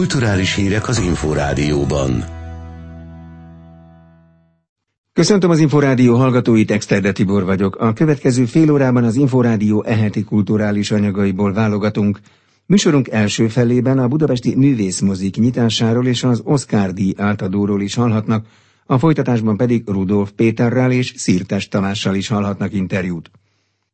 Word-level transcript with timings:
Kulturális 0.00 0.54
hírek 0.54 0.88
az 0.88 0.98
Inforádióban. 0.98 2.24
Köszöntöm 5.12 5.50
az 5.50 5.58
Inforádió 5.58 6.16
hallgatóit, 6.16 6.70
Exterde 6.70 7.12
Tibor 7.12 7.44
vagyok. 7.44 7.76
A 7.76 7.92
következő 7.92 8.44
fél 8.44 8.70
órában 8.70 9.04
az 9.04 9.16
Inforádió 9.16 9.84
eheti 9.84 10.24
kulturális 10.24 10.90
anyagaiból 10.90 11.52
válogatunk. 11.52 12.20
Műsorunk 12.66 13.08
első 13.08 13.48
felében 13.48 13.98
a 13.98 14.08
budapesti 14.08 14.56
művészmozik 14.56 15.36
nyitásáról 15.36 16.06
és 16.06 16.24
az 16.24 16.40
Oscar 16.44 16.92
díj 16.92 17.14
átadóról 17.16 17.82
is 17.82 17.94
hallhatnak, 17.94 18.46
a 18.86 18.98
folytatásban 18.98 19.56
pedig 19.56 19.88
Rudolf 19.88 20.30
Péterrel 20.36 20.90
és 20.90 21.12
Szirtes 21.16 21.68
Tamással 21.68 22.14
is 22.14 22.28
hallhatnak 22.28 22.72
interjút. 22.72 23.30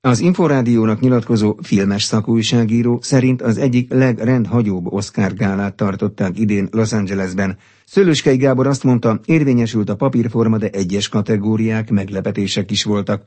Az 0.06 0.20
Inforádiónak 0.20 1.00
nyilatkozó 1.00 1.56
filmes 1.62 2.02
szakújságíró 2.02 2.98
szerint 3.02 3.42
az 3.42 3.58
egyik 3.58 3.92
legrendhagyóbb 3.92 4.92
Oscar 4.92 5.34
gálát 5.34 5.74
tartották 5.74 6.38
idén 6.38 6.68
Los 6.70 6.92
Angelesben. 6.92 7.58
Szőlőskei 7.86 8.36
Gábor 8.36 8.66
azt 8.66 8.84
mondta, 8.84 9.20
érvényesült 9.24 9.88
a 9.88 9.96
papírforma, 9.96 10.58
de 10.58 10.68
egyes 10.68 11.08
kategóriák 11.08 11.90
meglepetések 11.90 12.70
is 12.70 12.84
voltak. 12.84 13.22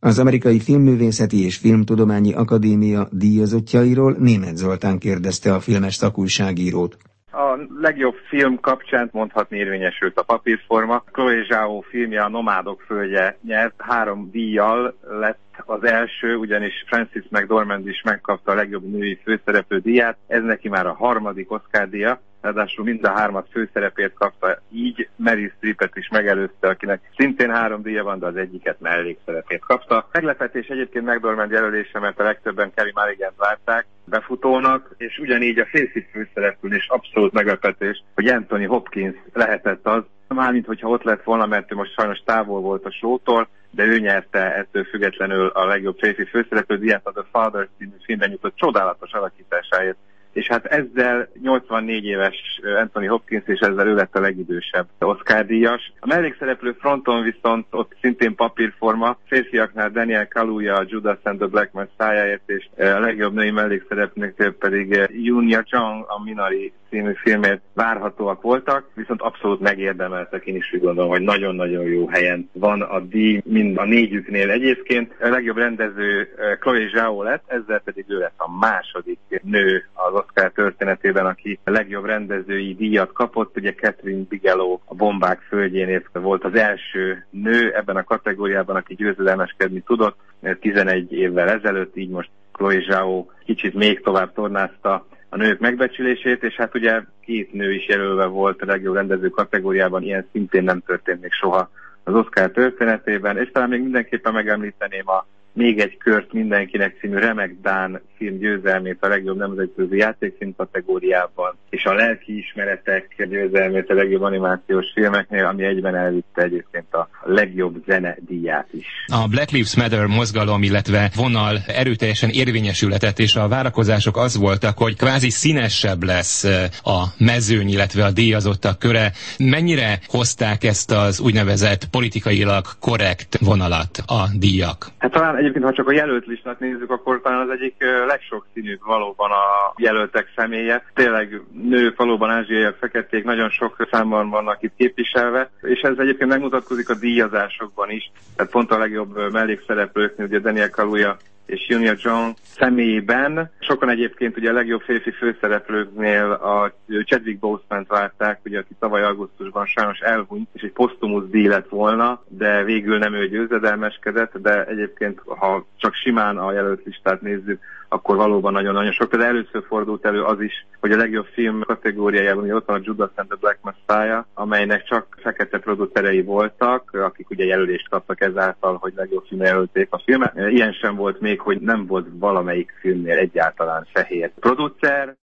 Az 0.00 0.18
Amerikai 0.18 0.60
Filmművészeti 0.60 1.44
és 1.44 1.56
Filmtudományi 1.56 2.32
Akadémia 2.32 3.08
díjazottjairól 3.10 4.16
Német 4.18 4.56
Zoltán 4.56 4.98
kérdezte 4.98 5.54
a 5.54 5.60
filmes 5.60 5.94
szakújságírót. 5.94 6.96
A 7.34 7.58
legjobb 7.80 8.14
film 8.28 8.60
kapcsán 8.60 9.08
mondhatni 9.12 9.58
érvényesült 9.58 10.18
a 10.18 10.22
papírforma. 10.22 11.04
Chloe 11.12 11.44
Zhao 11.44 11.80
filmje 11.80 12.22
a 12.22 12.28
Nomádok 12.28 12.80
földje 12.80 13.38
nyert, 13.42 13.74
három 13.78 14.30
díjjal 14.30 14.94
lett 15.08 15.62
az 15.66 15.84
első, 15.84 16.36
ugyanis 16.36 16.84
Francis 16.86 17.24
McDormand 17.30 17.86
is 17.86 18.02
megkapta 18.04 18.52
a 18.52 18.54
legjobb 18.54 18.82
női 18.82 19.18
főszereplő 19.22 19.78
díját, 19.78 20.16
ez 20.26 20.42
neki 20.42 20.68
már 20.68 20.86
a 20.86 20.94
harmadik 20.94 21.50
Oscar 21.50 21.88
díja, 21.88 22.20
ráadásul 22.42 22.84
mind 22.84 23.04
a 23.04 23.10
hármat 23.10 23.48
főszerepért 23.50 24.14
kapta, 24.14 24.58
így 24.70 25.08
Mary 25.16 25.52
Streepet 25.56 25.96
is 25.96 26.08
megelőzte, 26.08 26.68
akinek 26.68 27.10
szintén 27.16 27.50
három 27.50 27.82
díja 27.82 28.04
van, 28.04 28.18
de 28.18 28.26
az 28.26 28.36
egyiket 28.36 28.80
mellékszerepét 28.80 29.60
kapta. 29.60 30.08
Meglepetés 30.12 30.66
egyébként 30.66 31.06
McDormand 31.06 31.50
jelölése, 31.50 31.98
mert 31.98 32.20
a 32.20 32.22
legtöbben 32.22 32.72
Kelly 32.74 32.92
Mulligan 32.94 33.32
várták 33.36 33.86
befutónak, 34.04 34.94
és 34.96 35.18
ugyanígy 35.18 35.58
a 35.58 35.66
férfi 35.66 36.06
főszereplőn 36.12 36.74
is 36.74 36.88
abszolút 36.88 37.32
meglepetés, 37.32 38.04
hogy 38.14 38.26
Anthony 38.26 38.66
Hopkins 38.66 39.16
lehetett 39.32 39.86
az, 39.86 40.02
mármint 40.28 40.66
hogyha 40.66 40.88
ott 40.88 41.02
lett 41.02 41.22
volna, 41.22 41.46
mert 41.46 41.72
ő 41.72 41.74
most 41.74 41.92
sajnos 41.92 42.18
távol 42.18 42.60
volt 42.60 42.84
a 42.84 42.90
sótól, 42.90 43.48
de 43.70 43.84
ő 43.84 43.98
nyerte 43.98 44.54
ettől 44.54 44.84
függetlenül 44.84 45.46
a 45.46 45.66
legjobb 45.66 45.98
férfi 45.98 46.24
főszereplő 46.24 46.78
díjat, 46.78 47.06
a 47.06 47.12
The 47.12 47.24
Father 47.30 47.68
című 47.78 47.96
filmben 48.04 48.30
jutott 48.30 48.56
csodálatos 48.56 49.12
alakításáért 49.12 49.96
és 50.32 50.46
hát 50.46 50.64
ezzel 50.64 51.28
84 51.42 52.04
éves 52.04 52.60
Anthony 52.80 53.08
Hopkins, 53.08 53.42
és 53.46 53.60
ezzel 53.60 53.86
ő 53.86 53.94
lett 53.94 54.16
a 54.16 54.20
legidősebb 54.20 54.86
Oscar 54.98 55.46
díjas. 55.46 55.92
A 56.00 56.06
mellékszereplő 56.06 56.72
fronton 56.72 57.22
viszont 57.22 57.66
ott 57.70 57.96
szintén 58.00 58.34
papírforma, 58.34 59.16
férfiaknál 59.26 59.90
Daniel 59.90 60.28
Kaluuya, 60.28 60.84
Judas 60.86 61.18
and 61.22 61.38
the 61.38 61.46
Black 61.46 61.72
messiah 61.72 62.38
és 62.46 62.68
a 62.76 62.82
legjobb 62.82 63.34
női 63.34 63.50
mellékszereplőnek 63.50 64.52
pedig 64.58 65.08
Yunya 65.12 65.62
Chang, 65.62 66.04
a 66.08 66.22
Minari 66.22 66.72
című 66.92 67.12
filmért 67.14 67.60
várhatóak 67.74 68.42
voltak, 68.42 68.90
viszont 68.94 69.20
abszolút 69.20 69.60
megérdemeltek, 69.60 70.46
én 70.46 70.56
is 70.56 70.72
úgy 70.72 70.80
gondolom, 70.80 71.10
hogy 71.10 71.20
nagyon-nagyon 71.20 71.84
jó 71.84 72.08
helyen 72.08 72.50
van 72.52 72.80
a 72.80 73.00
díj, 73.00 73.42
mind 73.44 73.76
a 73.78 73.84
négyüknél 73.84 74.50
egyébként. 74.50 75.14
A 75.20 75.28
legjobb 75.28 75.56
rendező 75.56 76.28
Chloe 76.60 76.88
Zhao 76.88 77.22
lett, 77.22 77.42
ezzel 77.46 77.80
pedig 77.84 78.04
ő 78.08 78.18
lett 78.18 78.34
a 78.36 78.58
második 78.58 79.18
nő 79.42 79.88
az 79.92 80.14
Oscar 80.14 80.52
történetében, 80.52 81.26
aki 81.26 81.58
a 81.64 81.70
legjobb 81.70 82.04
rendezői 82.04 82.74
díjat 82.74 83.12
kapott. 83.12 83.56
Ugye 83.56 83.74
Catherine 83.74 84.24
Bigelow 84.28 84.78
a 84.84 84.94
Bombák 84.94 85.40
földjén 85.40 86.02
volt 86.12 86.44
az 86.44 86.54
első 86.54 87.26
nő 87.30 87.74
ebben 87.74 87.96
a 87.96 88.04
kategóriában, 88.04 88.76
aki 88.76 88.94
győzedelmeskedni 88.94 89.80
tudott 89.80 90.16
11 90.60 91.12
évvel 91.12 91.48
ezelőtt, 91.48 91.96
így 91.96 92.10
most 92.10 92.30
Chloe 92.52 92.80
Zhao 92.80 93.26
kicsit 93.44 93.74
még 93.74 94.00
tovább 94.00 94.32
tornázta 94.32 95.06
a 95.32 95.36
nők 95.36 95.58
megbecsülését, 95.58 96.42
és 96.42 96.54
hát 96.54 96.74
ugye 96.74 97.00
két 97.24 97.52
nő 97.52 97.72
is 97.72 97.88
jelölve 97.88 98.24
volt 98.24 98.62
a 98.62 98.66
legjobb 98.66 98.94
rendező 98.94 99.28
kategóriában, 99.28 100.02
ilyen 100.02 100.28
szintén 100.32 100.64
nem 100.64 100.80
történt 100.86 101.20
még 101.20 101.32
soha 101.32 101.70
az 102.04 102.14
Oscar 102.14 102.50
történetében, 102.50 103.38
és 103.38 103.50
talán 103.52 103.68
még 103.68 103.80
mindenképpen 103.80 104.32
megemlíteném 104.32 105.08
a 105.08 105.26
még 105.52 105.80
egy 105.80 105.96
kört 105.96 106.32
mindenkinek 106.32 106.96
című 107.00 107.18
remek 107.18 107.54
Dán 107.62 108.00
film 108.22 108.38
győzelmét 108.38 108.96
a 109.00 109.08
legjobb 109.08 109.36
nemzetközi 109.36 109.96
játékfilm 109.96 110.54
kategóriában, 110.56 111.56
és 111.70 111.84
a 111.84 111.94
lelki 111.94 112.38
ismeretek 112.38 113.26
győzelmét 113.28 113.90
a 113.90 113.94
legjobb 113.94 114.22
animációs 114.22 114.86
filmeknél, 114.94 115.44
ami 115.44 115.64
egyben 115.64 115.96
elvitte 115.96 116.42
egyébként 116.42 116.94
a 116.94 117.08
legjobb 117.22 117.74
zene 117.86 118.16
díját 118.26 118.68
is. 118.70 118.86
A 119.06 119.28
Black 119.28 119.50
Lives 119.50 119.76
Matter 119.76 120.06
mozgalom, 120.06 120.62
illetve 120.62 121.10
vonal 121.16 121.58
erőteljesen 121.66 122.30
érvényesületett, 122.30 123.18
és 123.18 123.34
a 123.34 123.48
várakozások 123.48 124.16
az 124.16 124.38
voltak, 124.38 124.78
hogy 124.78 124.96
kvázi 124.96 125.30
színesebb 125.30 126.02
lesz 126.02 126.44
a 126.84 127.04
mezőny, 127.18 127.68
illetve 127.68 128.04
a 128.04 128.10
díjazottak 128.10 128.78
köre. 128.78 129.12
Mennyire 129.38 129.98
hozták 130.06 130.64
ezt 130.64 130.90
az 130.90 131.20
úgynevezett 131.20 131.88
politikailag 131.90 132.64
korrekt 132.80 133.38
vonalat 133.38 134.02
a 134.06 134.22
díjak? 134.38 134.86
Hát 134.98 135.12
talán 135.12 135.36
egyébként, 135.36 135.64
ha 135.64 135.72
csak 135.72 135.88
a 135.88 135.92
jelölt 135.92 136.26
listát 136.26 136.60
nézzük, 136.60 136.90
akkor 136.90 137.20
talán 137.22 137.40
az 137.40 137.48
egyik 137.58 137.74
legsokszínűbb 138.12 138.80
valóban 138.84 139.30
a 139.30 139.74
jelöltek 139.76 140.32
személye. 140.36 140.84
Tényleg 140.94 141.40
nők, 141.52 141.96
valóban 141.96 142.30
ázsiaiak, 142.30 142.76
feketék, 142.76 143.24
nagyon 143.24 143.50
sok 143.50 143.88
számban 143.90 144.30
vannak 144.30 144.62
itt 144.62 144.74
képviselve, 144.76 145.50
és 145.62 145.80
ez 145.80 145.98
egyébként 145.98 146.30
megmutatkozik 146.30 146.88
a 146.88 146.94
díjazásokban 146.94 147.90
is. 147.90 148.10
Tehát 148.36 148.52
pont 148.52 148.70
a 148.70 148.78
legjobb 148.78 149.32
mellékszereplőknél, 149.32 150.26
ugye 150.26 150.38
Daniel 150.38 150.70
Kaluuya 150.70 151.16
és 151.46 151.66
Junior 151.68 151.96
John 151.98 152.30
személyében. 152.58 153.50
Sokan 153.58 153.88
egyébként 153.88 154.36
ugye 154.36 154.50
a 154.50 154.52
legjobb 154.52 154.80
férfi 154.80 155.10
főszereplőknél 155.10 156.30
a 156.30 156.72
Chadwick 157.04 157.38
Boseman 157.38 157.86
várták, 157.88 158.40
ugye, 158.44 158.58
aki 158.58 158.74
tavaly 158.78 159.02
augusztusban 159.02 159.66
sajnos 159.66 159.98
elhunyt, 159.98 160.48
és 160.52 160.62
egy 160.62 160.72
posztumusz 160.72 161.28
díj 161.30 161.46
lett 161.46 161.68
volna, 161.68 162.22
de 162.28 162.64
végül 162.64 162.98
nem 162.98 163.14
ő 163.14 163.28
győzedelmeskedett, 163.28 164.38
de 164.38 164.64
egyébként, 164.64 165.20
ha 165.26 165.66
csak 165.76 165.94
simán 165.94 166.38
a 166.38 166.52
jelölt 166.52 166.84
listát 166.84 167.20
nézzük, 167.20 167.60
akkor 167.92 168.16
valóban 168.16 168.52
nagyon-nagyon 168.52 168.92
sok. 168.92 169.16
De 169.16 169.24
először 169.24 169.64
fordult 169.68 170.04
elő 170.04 170.22
az 170.22 170.40
is, 170.40 170.66
hogy 170.80 170.92
a 170.92 170.96
legjobb 170.96 171.26
film 171.32 171.62
kategóriájában 171.66 172.44
ugye 172.44 172.54
ott 172.54 172.66
van 172.66 172.76
a 172.76 172.82
Judas 172.84 173.10
and 173.14 173.28
the 173.28 173.36
Black 173.40 173.58
Messiah, 173.62 174.24
amelynek 174.34 174.84
csak 174.84 175.18
fekete 175.22 175.58
producerei 175.58 176.22
voltak, 176.22 176.90
akik 176.92 177.30
ugye 177.30 177.44
jelölést 177.44 177.88
kaptak 177.88 178.20
ezáltal, 178.20 178.76
hogy 178.80 178.92
legjobb 178.96 179.24
film 179.28 179.40
jelölték 179.40 179.86
a 179.90 180.02
filmet. 180.04 180.32
Ilyen 180.36 180.72
sem 180.72 180.94
volt 180.94 181.20
még, 181.20 181.40
hogy 181.40 181.60
nem 181.60 181.86
volt 181.86 182.06
valamelyik 182.12 182.72
filmnél 182.80 183.18
egyáltalán 183.18 183.86
fehér 183.92 184.32
producer. 184.40 185.16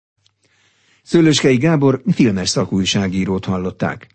Szőlőskei 1.04 1.58
Gábor 1.58 2.02
filmes 2.14 2.50
szakújságírót 2.50 3.46
hallották. 3.46 4.08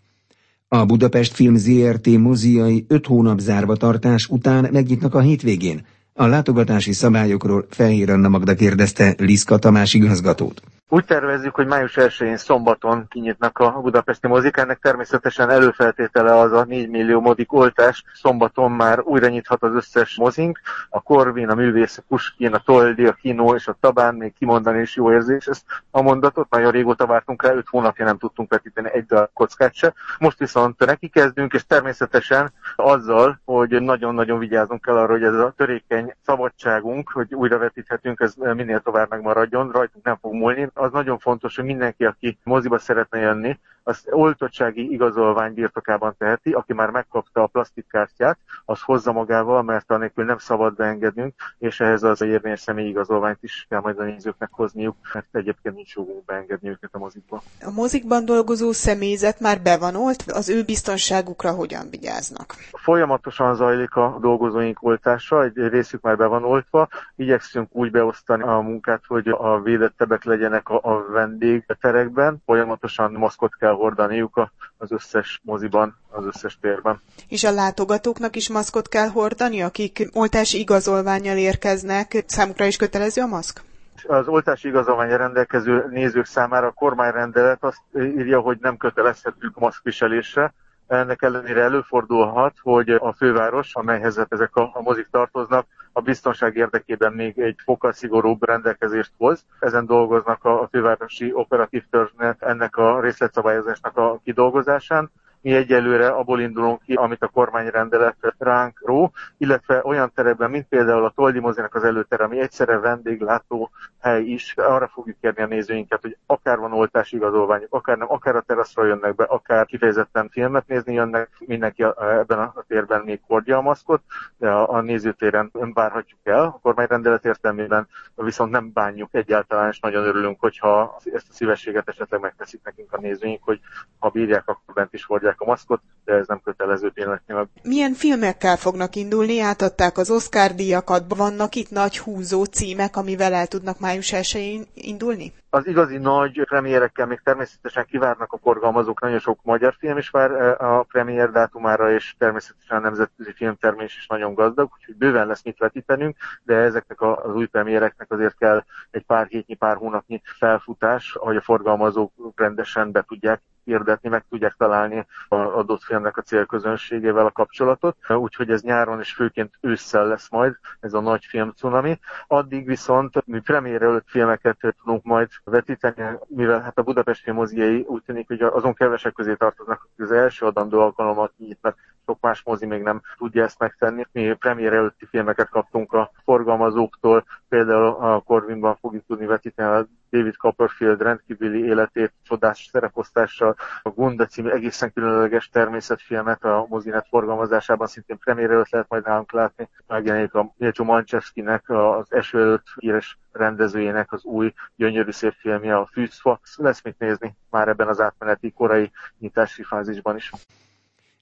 A 0.69 0.85
Budapest 0.85 1.35
Film 1.35 1.55
ZRT 1.57 2.07
moziai 2.07 2.85
öt 2.89 3.07
hónap 3.07 3.39
zárva 3.39 3.77
tartás 3.77 4.27
után 4.27 4.69
megnyitnak 4.73 5.15
a 5.15 5.21
hétvégén. 5.21 5.87
A 6.15 6.27
látogatási 6.27 6.93
szabályokról 6.93 7.67
Fehér 7.71 8.11
Anna 8.11 8.29
Magda 8.29 8.55
kérdezte 8.55 9.15
Liszka 9.19 9.59
Tamás 9.59 9.95
igazgatót. 9.95 10.63
Úgy 10.95 11.05
tervezzük, 11.05 11.55
hogy 11.55 11.67
május 11.67 11.93
1-én 11.97 12.37
szombaton 12.37 13.07
kinyitnak 13.09 13.59
a 13.59 13.81
budapesti 13.81 14.27
mozik. 14.27 14.57
Ennek 14.57 14.79
természetesen 14.79 15.51
előfeltétele 15.51 16.39
az 16.39 16.53
a 16.53 16.65
4 16.65 16.89
millió 16.89 17.21
modik 17.21 17.53
oltás. 17.53 18.05
Szombaton 18.15 18.73
már 18.73 19.01
újra 19.01 19.29
nyithat 19.29 19.63
az 19.63 19.75
összes 19.75 20.17
mozink. 20.17 20.61
A 20.89 21.01
Korvin, 21.03 21.49
a 21.49 21.55
Művész, 21.55 21.99
a 21.99 22.03
Puskin, 22.09 22.55
a 22.55 22.59
Toldi, 22.59 23.07
a 23.07 23.13
Kino 23.13 23.55
és 23.55 23.69
a 23.69 23.77
Tabán, 23.81 24.15
még 24.15 24.35
kimondani 24.39 24.81
is 24.81 24.97
jó 24.97 25.13
érzés 25.13 25.47
ezt 25.47 25.65
a 25.91 26.03
mondatot. 26.03 26.51
Nagyon 26.51 26.71
régóta 26.71 27.07
vártunk 27.07 27.43
rá, 27.43 27.53
5 27.53 27.67
hónapja 27.71 28.05
nem 28.05 28.19
tudtunk 28.19 28.51
vetíteni 28.51 28.91
egy 28.93 29.07
darab 29.07 29.31
kockát 29.33 29.75
se. 29.75 29.95
Most 30.19 30.39
viszont 30.39 30.87
neki 30.87 31.09
kezdünk, 31.09 31.53
és 31.53 31.67
természetesen 31.67 32.53
azzal, 32.77 33.41
hogy 33.45 33.83
nagyon-nagyon 33.83 34.39
vigyázunk 34.39 34.81
kell 34.81 34.97
arra, 34.97 35.13
hogy 35.13 35.23
ez 35.23 35.35
a 35.35 35.55
törékeny 35.57 36.15
szabadságunk, 36.25 37.11
hogy 37.11 37.35
újra 37.35 37.59
vetíthetünk, 37.59 38.21
ez 38.21 38.35
minél 38.35 38.81
tovább 38.81 39.11
megmaradjon, 39.11 39.71
rajtunk 39.71 40.05
nem 40.05 40.17
fog 40.21 40.33
múlni 40.33 40.71
az 40.83 40.93
nagyon 40.93 41.19
fontos, 41.19 41.57
hogy 41.57 41.65
mindenki, 41.65 42.05
aki 42.05 42.39
moziba 42.43 42.79
szeretne 42.79 43.19
jönni, 43.19 43.59
az 43.83 44.03
oltottsági 44.11 44.93
igazolvány 44.93 45.55
birtokában 45.55 46.15
teheti, 46.19 46.53
aki 46.53 46.73
már 46.73 46.91
megkapta 46.91 47.43
a 47.43 47.47
plastikkártyát, 47.47 48.39
az 48.65 48.81
hozza 48.81 49.13
magával, 49.13 49.63
mert 49.63 49.91
anélkül 49.91 50.25
nem 50.25 50.39
szabad 50.39 50.75
beengednünk, 50.75 51.35
és 51.59 51.81
ehhez 51.81 52.03
az 52.03 52.21
érvényes 52.21 52.61
személyi 52.61 52.89
igazolványt 52.89 53.43
is 53.43 53.67
kell 53.69 53.81
majd 53.81 53.99
a 53.99 54.05
nézőknek 54.05 54.49
hozniuk, 54.53 54.97
mert 55.13 55.27
egyébként 55.33 55.75
nincs 55.75 55.95
jogunk 55.95 56.25
beengedni 56.25 56.69
őket 56.69 56.91
a 56.93 56.99
mozikba. 56.99 57.43
A 57.61 57.71
mozikban 57.71 58.25
dolgozó 58.25 58.73
személyzet 58.73 59.41
már 59.41 59.61
be 59.61 59.79
van 59.79 59.97
olt, 59.97 60.23
az 60.33 60.49
ő 60.49 60.63
biztonságukra 60.63 61.51
hogyan 61.51 61.91
vigyáznak? 61.91 62.55
Folyamatosan 62.73 63.55
zajlik 63.55 63.97
a 63.97 64.19
dolgozóink 64.21 64.83
oltása, 64.83 65.43
egy 65.43 65.57
részük 65.57 66.01
már 66.01 66.17
be 66.17 66.27
van 66.27 66.45
oltva, 66.45 66.89
igyekszünk 67.17 67.69
úgy 67.75 67.91
beosztani 67.91 68.43
a 68.43 68.61
munkát, 68.61 69.03
hogy 69.07 69.29
a 69.29 69.61
védettebbek 69.61 70.25
legyenek 70.25 70.69
a, 70.69 70.81
a 70.83 71.05
vendégterekben, 71.13 72.43
folyamatosan 72.45 73.13
maszkot 73.13 73.55
kell 73.57 73.72
hordaniuk 73.75 74.51
az 74.79 74.93
összes 74.93 75.41
moziban, 75.43 75.97
az 76.11 76.25
összes 76.25 76.59
térben. 76.61 77.01
És 77.29 77.45
a 77.45 77.51
látogatóknak 77.51 78.37
is 78.37 78.49
maszkot 78.49 78.89
kell 78.89 79.09
hordani, 79.09 79.63
akik 79.63 80.09
oltási 80.13 80.59
igazolványjal 80.59 81.37
érkeznek, 81.37 82.25
számukra 82.27 82.65
is 82.65 82.77
kötelező 82.77 83.23
a 83.23 83.27
maszk? 83.27 83.63
az 84.07 84.29
oltási 84.29 84.69
igazolványa 84.69 85.17
rendelkező 85.17 85.87
nézők 85.91 86.25
számára 86.25 86.67
a 86.67 86.71
kormányrendelet 86.73 87.65
azt 87.65 87.81
írja, 87.97 88.41
hogy 88.41 88.59
nem 88.61 88.77
kötelezhetünk 88.77 89.59
maszkviselésre, 89.59 90.55
ennek 90.99 91.23
ellenére 91.23 91.63
előfordulhat, 91.63 92.55
hogy 92.63 92.91
a 92.91 93.13
főváros, 93.13 93.75
amelyhez 93.75 94.27
ezek 94.29 94.57
a, 94.57 94.81
mozik 94.83 95.09
tartoznak, 95.11 95.67
a 95.93 96.01
biztonság 96.01 96.57
érdekében 96.57 97.13
még 97.13 97.39
egy 97.39 97.57
fokkal 97.65 97.93
szigorúbb 97.93 98.45
rendelkezést 98.45 99.13
hoz. 99.17 99.45
Ezen 99.61 99.87
dolgoznak 99.87 100.45
a 100.45 100.69
fővárosi 100.71 101.33
operatív 101.33 101.85
törzsnek 101.91 102.37
ennek 102.41 102.77
a 102.77 103.01
részletszabályozásnak 103.01 103.97
a 103.97 104.21
kidolgozásán. 104.25 105.11
Mi 105.43 105.55
egyelőre 105.55 106.09
abból 106.09 106.41
indulunk 106.41 106.83
ki, 106.83 106.95
amit 106.95 107.23
a 107.23 107.29
kormányrendelet 107.29 108.17
ránk 108.39 108.81
ró, 108.85 109.13
illetve 109.39 109.81
olyan 109.85 110.13
terekben, 110.15 110.51
mint 110.51 110.69
például 110.69 111.05
a 111.05 111.13
Toldi 111.15 111.39
mozinak 111.39 111.75
az 111.75 111.85
előtere, 111.85 112.25
ami 112.25 112.41
egyszerre 112.41 112.79
vendéglátó 112.79 113.71
hely 114.01 114.23
is, 114.23 114.55
arra 114.57 114.89
fogjuk 114.89 115.17
kérni 115.21 115.43
a 115.43 115.47
nézőinket, 115.47 116.01
hogy 116.03 116.17
akár 116.27 116.59
van 116.59 116.73
oltási 116.73 117.17
igazolványuk, 117.17 117.75
akár 117.75 117.97
nem, 117.97 118.11
akár 118.11 118.37
a 118.37 118.41
teraszra 118.41 118.85
jönnek 118.85 119.15
be, 119.15 119.25
akár 119.25 119.67
kifejezetten 119.67 120.29
filmet 120.29 120.67
nézni 120.67 120.95
jönnek, 120.95 121.29
mindenki 121.39 121.83
ebben 121.99 122.39
a 122.39 122.65
térben 122.69 123.01
még 123.01 123.21
hordja 123.27 123.57
a 123.57 123.63
maszkot, 123.63 124.03
de 124.39 124.51
a, 124.51 124.71
a 124.71 124.81
nézőtéren 124.81 125.51
várhatjuk 125.53 126.21
el. 126.23 126.45
A 126.45 126.59
kormányrendelet 126.63 127.25
értelmében 127.25 127.89
viszont 128.15 128.51
nem 128.51 128.73
bánjuk 128.73 129.15
egyáltalán, 129.15 129.69
és 129.69 129.81
nagyon 129.81 130.05
örülünk, 130.05 130.41
hogyha 130.41 130.97
ezt 131.13 131.29
a 131.31 131.33
szívességet 131.33 131.89
esetleg 131.89 132.21
megteszik 132.21 132.61
nekünk 132.65 132.93
a 132.93 133.01
nézőink, 133.01 133.43
hogy 133.43 133.61
ha 133.99 134.09
bírják, 134.09 134.49
akkor 134.49 134.75
bent 134.75 134.93
is 134.93 135.05
hordják 135.05 135.32
a 135.41 135.45
maszkot, 135.45 135.81
de 136.05 136.13
ez 136.15 136.27
nem 136.27 136.41
kötelező 136.45 136.91
pillanatnyilag. 136.91 137.49
Milyen 137.63 137.93
filmekkel 137.93 138.57
fognak 138.57 138.97
indulni? 138.97 139.41
Átadták 139.41 139.99
az 139.99 140.11
Oscar 140.11 140.55
díjakat, 140.55 141.05
vannak 141.17 141.55
itt 141.55 141.71
nagy 141.71 141.99
húzó 141.99 142.45
címek, 142.45 142.97
amivel 142.97 143.33
el 143.33 143.47
tudnak 143.47 143.81
május 143.81 144.13
1 144.13 144.69
indulni? 144.75 145.33
Az 145.51 145.67
igazi 145.67 145.97
nagy 145.99 146.45
premiérekkel 146.45 147.07
még 147.07 147.21
természetesen 147.25 147.87
kivárnak 147.87 148.33
a 148.33 148.39
forgalmazók, 148.43 149.01
nagyon 149.01 149.19
sok 149.19 149.39
magyar 149.43 149.75
film 149.79 149.99
is 149.99 150.11
vár 150.11 150.31
a 150.63 150.83
premier 150.83 151.31
dátumára, 151.31 151.93
és 151.93 152.15
természetesen 152.19 152.77
a 152.77 152.81
nemzetközi 152.81 153.33
filmtermés 153.33 153.97
is 153.97 154.07
nagyon 154.07 154.35
gazdag, 154.35 154.71
úgyhogy 154.77 154.97
bőven 154.97 155.27
lesz 155.27 155.43
mit 155.45 155.59
vetítenünk, 155.59 156.17
de 156.43 156.55
ezeknek 156.55 157.01
az 157.01 157.35
új 157.35 157.47
premiéreknek 157.47 158.11
azért 158.11 158.37
kell 158.37 158.65
egy 158.91 159.05
pár 159.05 159.27
hétnyi, 159.27 159.55
pár 159.55 159.77
hónapnyi 159.77 160.23
felfutás, 160.25 161.17
hogy 161.21 161.37
a 161.37 161.41
forgalmazók 161.41 162.13
rendesen 162.35 162.91
be 162.91 163.05
tudják 163.09 163.43
hirdetni, 163.65 164.09
meg 164.09 164.25
tudják 164.31 164.55
találni 164.59 165.07
az 165.29 165.39
adott 165.39 165.83
filmnek 165.83 166.17
a 166.17 166.23
célközönségével 166.23 167.27
a 167.27 167.31
kapcsolatot. 167.31 167.97
Úgyhogy 168.09 168.51
ez 168.51 168.63
nyáron 168.63 169.01
és 169.01 169.13
főként 169.13 169.55
ősszel 169.61 170.07
lesz 170.07 170.31
majd 170.31 170.59
ez 170.81 170.95
a 170.95 171.01
nagy 171.01 171.25
film 171.25 171.53
cunami. 171.57 171.99
Addig 172.27 172.67
viszont 172.67 173.27
mi 173.27 173.41
premier 173.41 173.83
előtt 173.83 174.09
filmeket 174.09 174.75
tudunk 174.85 175.03
majd 175.05 175.29
vetíteni, 175.45 176.19
mivel 176.27 176.61
hát 176.61 176.79
a 176.79 176.83
budapesti 176.83 177.31
moziai 177.31 177.85
úgy 177.89 178.03
tűnik, 178.03 178.27
hogy 178.27 178.43
azon 178.43 178.75
kevesek 178.75 179.13
közé 179.13 179.35
tartoznak, 179.35 179.89
hogy 179.97 180.05
az 180.05 180.13
első 180.13 180.47
adandó 180.47 180.81
alkalommal 180.81 181.33
kinyitnak 181.37 181.77
sok 182.07 182.21
más 182.21 182.43
mozi 182.45 182.67
még 182.67 182.83
nem 182.83 183.01
tudja 183.17 183.45
ezt 183.45 183.59
megtenni. 183.59 184.07
Mi 184.13 184.35
premier 184.35 184.73
előtti 184.73 185.07
filmeket 185.07 185.49
kaptunk 185.49 185.93
a 185.93 186.11
forgalmazóktól, 186.25 187.25
például 187.49 187.87
a 187.87 188.21
Corvinban 188.21 188.77
fogjuk 188.77 189.07
tudni 189.07 189.27
vetíteni 189.27 189.69
a 189.69 189.87
David 190.11 190.37
Copperfield 190.37 191.01
rendkívüli 191.01 191.65
életét 191.65 192.13
csodás 192.23 192.69
szereposztással, 192.73 193.57
a 193.83 193.89
Gunda 193.89 194.27
című 194.27 194.49
egészen 194.49 194.93
különleges 194.93 195.49
természetfilmet 195.49 196.45
a 196.45 196.67
mozinet 196.69 197.07
forgalmazásában 197.09 197.87
szintén 197.87 198.19
premier 198.19 198.51
előtt 198.51 198.71
lehet 198.71 198.89
majd 198.89 199.05
nálunk 199.05 199.33
látni. 199.33 199.69
Megjelenik 199.87 200.35
a 200.35 200.53
Mircea 200.57 200.85
Mancsevszkinek, 200.85 201.71
az 201.71 202.13
eső 202.13 202.41
előtt 202.41 202.67
híres 202.79 203.19
rendezőjének 203.33 204.13
az 204.13 204.25
új 204.25 204.53
gyönyörű 204.77 205.11
szép 205.11 205.35
filmje, 205.39 205.77
a 205.77 205.89
Fűzfa. 205.93 206.41
Lesz 206.57 206.83
mit 206.83 206.99
nézni 206.99 207.35
már 207.51 207.69
ebben 207.69 207.89
az 207.89 208.01
átmeneti 208.01 208.53
korai 208.53 208.91
nyitási 209.19 209.63
fázisban 209.63 210.17
is. 210.17 210.33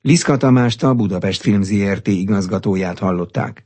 Liszka 0.03 0.37
Tamást 0.37 0.83
a 0.83 0.95
Budapest 0.95 1.41
Film 1.41 1.63
ZRT 1.63 2.07
igazgatóját 2.07 2.99
hallották. 2.99 3.65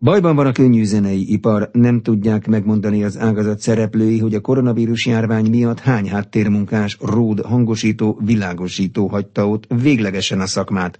Bajban 0.00 0.36
van 0.36 0.46
a 0.46 0.52
könnyű 0.52 0.84
zenei 0.84 1.32
ipar, 1.32 1.70
nem 1.72 2.02
tudják 2.02 2.46
megmondani 2.46 3.04
az 3.04 3.18
ágazat 3.18 3.60
szereplői, 3.60 4.18
hogy 4.18 4.34
a 4.34 4.40
koronavírus 4.40 5.06
járvány 5.06 5.50
miatt 5.50 5.78
hány 5.78 6.08
háttérmunkás, 6.08 6.96
ród, 7.00 7.40
hangosító, 7.40 8.20
világosító 8.24 9.06
hagyta 9.06 9.48
ott 9.48 9.66
véglegesen 9.82 10.40
a 10.40 10.46
szakmát. 10.46 10.98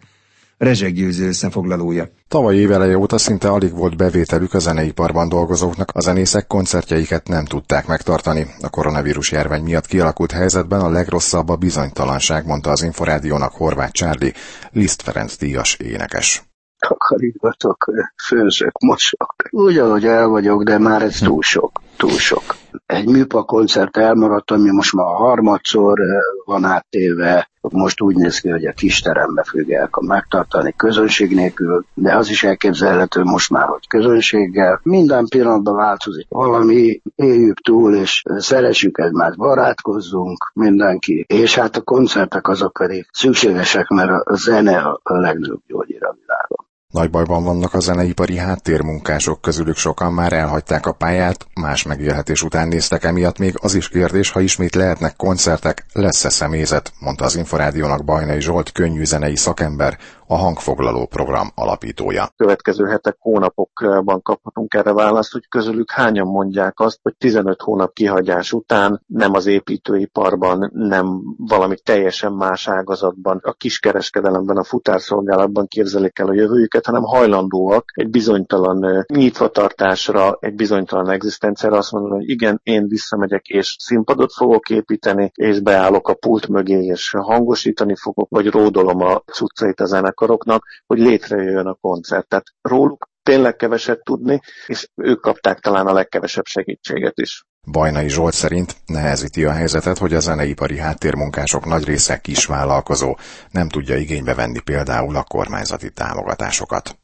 Rezseg 0.60 0.92
Győző 0.92 1.26
összefoglalója. 1.26 2.08
Tavaly 2.28 2.56
éveleje 2.56 2.98
óta 2.98 3.18
szinte 3.18 3.48
alig 3.48 3.74
volt 3.74 3.96
bevételük 3.96 4.54
a 4.54 4.58
zeneiparban 4.58 5.28
dolgozóknak, 5.28 5.90
a 5.92 6.00
zenészek 6.00 6.46
koncertjeiket 6.46 7.28
nem 7.28 7.44
tudták 7.44 7.86
megtartani. 7.86 8.46
A 8.60 8.68
koronavírus 8.68 9.32
járvány 9.32 9.62
miatt 9.62 9.86
kialakult 9.86 10.32
helyzetben 10.32 10.80
a 10.80 10.90
legrosszabb 10.90 11.48
a 11.48 11.56
bizonytalanság, 11.56 12.46
mondta 12.46 12.70
az 12.70 12.82
Inforádiónak 12.82 13.52
Horváth 13.52 13.92
Csárli, 13.92 14.32
Liszt 14.70 15.02
Ferenc 15.02 15.36
díjas 15.36 15.74
énekes 15.74 16.42
takarítgatok, 16.88 17.84
főzök, 18.26 18.78
mosok. 18.78 19.34
Úgy, 19.50 19.78
ahogy 19.78 20.04
el 20.04 20.28
vagyok, 20.28 20.62
de 20.62 20.78
már 20.78 21.02
ez 21.02 21.18
túl 21.18 21.42
sok, 21.42 21.80
túl 21.96 22.18
sok. 22.18 22.56
Egy 22.86 23.08
műpa 23.08 23.42
koncert 23.42 23.96
elmaradt, 23.96 24.50
ami 24.50 24.70
most 24.70 24.94
már 24.94 25.06
harmadszor 25.06 25.98
van 26.44 26.64
áttéve, 26.64 27.50
most 27.60 28.00
úgy 28.00 28.16
néz 28.16 28.38
ki, 28.38 28.48
hogy 28.48 28.64
a 28.64 28.72
kis 28.72 29.00
terembe 29.00 29.44
fogják 29.44 29.96
megtartani 29.96 30.74
közönség 30.76 31.34
nélkül, 31.34 31.84
de 31.94 32.16
az 32.16 32.30
is 32.30 32.44
elképzelhető 32.44 33.22
most 33.22 33.50
már, 33.50 33.66
hogy 33.66 33.86
közönséggel. 33.88 34.80
Minden 34.82 35.26
pillanatban 35.26 35.74
változik 35.74 36.26
valami, 36.28 37.00
éljük 37.14 37.60
túl, 37.60 37.94
és 37.94 38.22
szeressük 38.36 38.98
egymást, 38.98 39.36
barátkozzunk 39.36 40.50
mindenki. 40.54 41.24
És 41.28 41.54
hát 41.54 41.76
a 41.76 41.82
koncertek 41.82 42.48
azok 42.48 42.72
pedig 42.72 43.06
szükségesek, 43.12 43.88
mert 43.88 44.10
a 44.10 44.34
zene 44.34 44.78
a 44.78 45.00
legnagyobb 45.02 45.62
gyógyír 45.66 46.04
a 46.04 46.16
világon. 46.20 46.59
Nagy 46.90 47.10
bajban 47.10 47.44
vannak 47.44 47.74
a 47.74 47.80
zeneipari 47.80 48.36
háttérmunkások, 48.36 49.40
közülük 49.40 49.76
sokan 49.76 50.12
már 50.12 50.32
elhagyták 50.32 50.86
a 50.86 50.92
pályát, 50.92 51.46
más 51.60 51.82
megélhetés 51.82 52.42
után 52.42 52.68
néztek 52.68 53.04
emiatt 53.04 53.38
még 53.38 53.54
az 53.60 53.74
is 53.74 53.88
kérdés, 53.88 54.30
ha 54.30 54.40
ismét 54.40 54.74
lehetnek 54.74 55.16
koncertek, 55.16 55.86
lesz-e 55.92 56.28
személyzet, 56.28 56.92
mondta 57.00 57.24
az 57.24 57.36
Inforádiónak 57.36 58.04
Bajnai 58.04 58.40
Zsolt 58.40 58.72
könnyű 58.72 59.04
zenei 59.04 59.36
szakember, 59.36 59.98
a 60.30 60.36
hangfoglaló 60.36 61.06
program 61.06 61.48
alapítója. 61.54 62.28
Következő 62.36 62.84
hetek, 62.84 63.16
hónapokban 63.18 64.22
kaphatunk 64.22 64.74
erre 64.74 64.92
választ, 64.92 65.32
hogy 65.32 65.48
közülük 65.48 65.90
hányan 65.90 66.26
mondják 66.26 66.80
azt, 66.80 66.98
hogy 67.02 67.14
15 67.18 67.60
hónap 67.60 67.92
kihagyás 67.92 68.52
után 68.52 69.02
nem 69.06 69.32
az 69.32 69.46
építőiparban, 69.46 70.70
nem 70.74 71.22
valami 71.36 71.76
teljesen 71.84 72.32
más 72.32 72.68
ágazatban, 72.68 73.40
a 73.42 73.52
kiskereskedelemben, 73.52 74.56
a 74.56 74.64
futárszolgálatban 74.64 75.66
képzelik 75.66 76.18
el 76.18 76.28
a 76.28 76.34
jövőjüket, 76.34 76.79
hanem 76.86 77.02
hajlandóak 77.02 77.84
egy 77.94 78.10
bizonytalan 78.10 79.04
nyitvatartásra, 79.14 80.36
egy 80.40 80.54
bizonytalan 80.54 81.10
egzisztenciára 81.10 81.76
azt 81.76 81.92
mondani, 81.92 82.14
hogy 82.14 82.28
igen, 82.28 82.60
én 82.62 82.88
visszamegyek 82.88 83.46
és 83.46 83.76
színpadot 83.78 84.32
fogok 84.32 84.70
építeni, 84.70 85.30
és 85.34 85.60
beállok 85.60 86.08
a 86.08 86.14
pult 86.14 86.48
mögé, 86.48 86.84
és 86.84 87.10
hangosítani 87.10 87.94
fogok, 87.96 88.28
vagy 88.30 88.46
ródolom 88.46 89.00
a 89.00 89.22
cuccait 89.26 89.80
a 89.80 89.84
zenek 89.84 90.10
zenekaroknak, 90.10 90.64
hogy 90.86 90.98
létrejöjjön 90.98 91.66
a 91.66 91.74
koncert. 91.80 92.28
Tehát 92.28 92.46
róluk 92.60 93.08
tényleg 93.22 93.56
keveset 93.56 94.04
tudni, 94.04 94.40
és 94.66 94.88
ők 94.94 95.20
kapták 95.20 95.58
talán 95.58 95.86
a 95.86 95.92
legkevesebb 95.92 96.44
segítséget 96.44 97.18
is. 97.18 97.44
Bajnai 97.66 98.08
Zsolt 98.08 98.34
szerint 98.34 98.76
nehezíti 98.86 99.44
a 99.44 99.52
helyzetet, 99.52 99.98
hogy 99.98 100.14
a 100.14 100.20
zeneipari 100.20 100.78
háttérmunkások 100.78 101.64
nagy 101.64 101.84
része 101.84 102.18
kisvállalkozó, 102.20 103.16
nem 103.50 103.68
tudja 103.68 103.96
igénybe 103.96 104.34
venni 104.34 104.60
például 104.60 105.16
a 105.16 105.22
kormányzati 105.22 105.90
támogatásokat. 105.90 106.98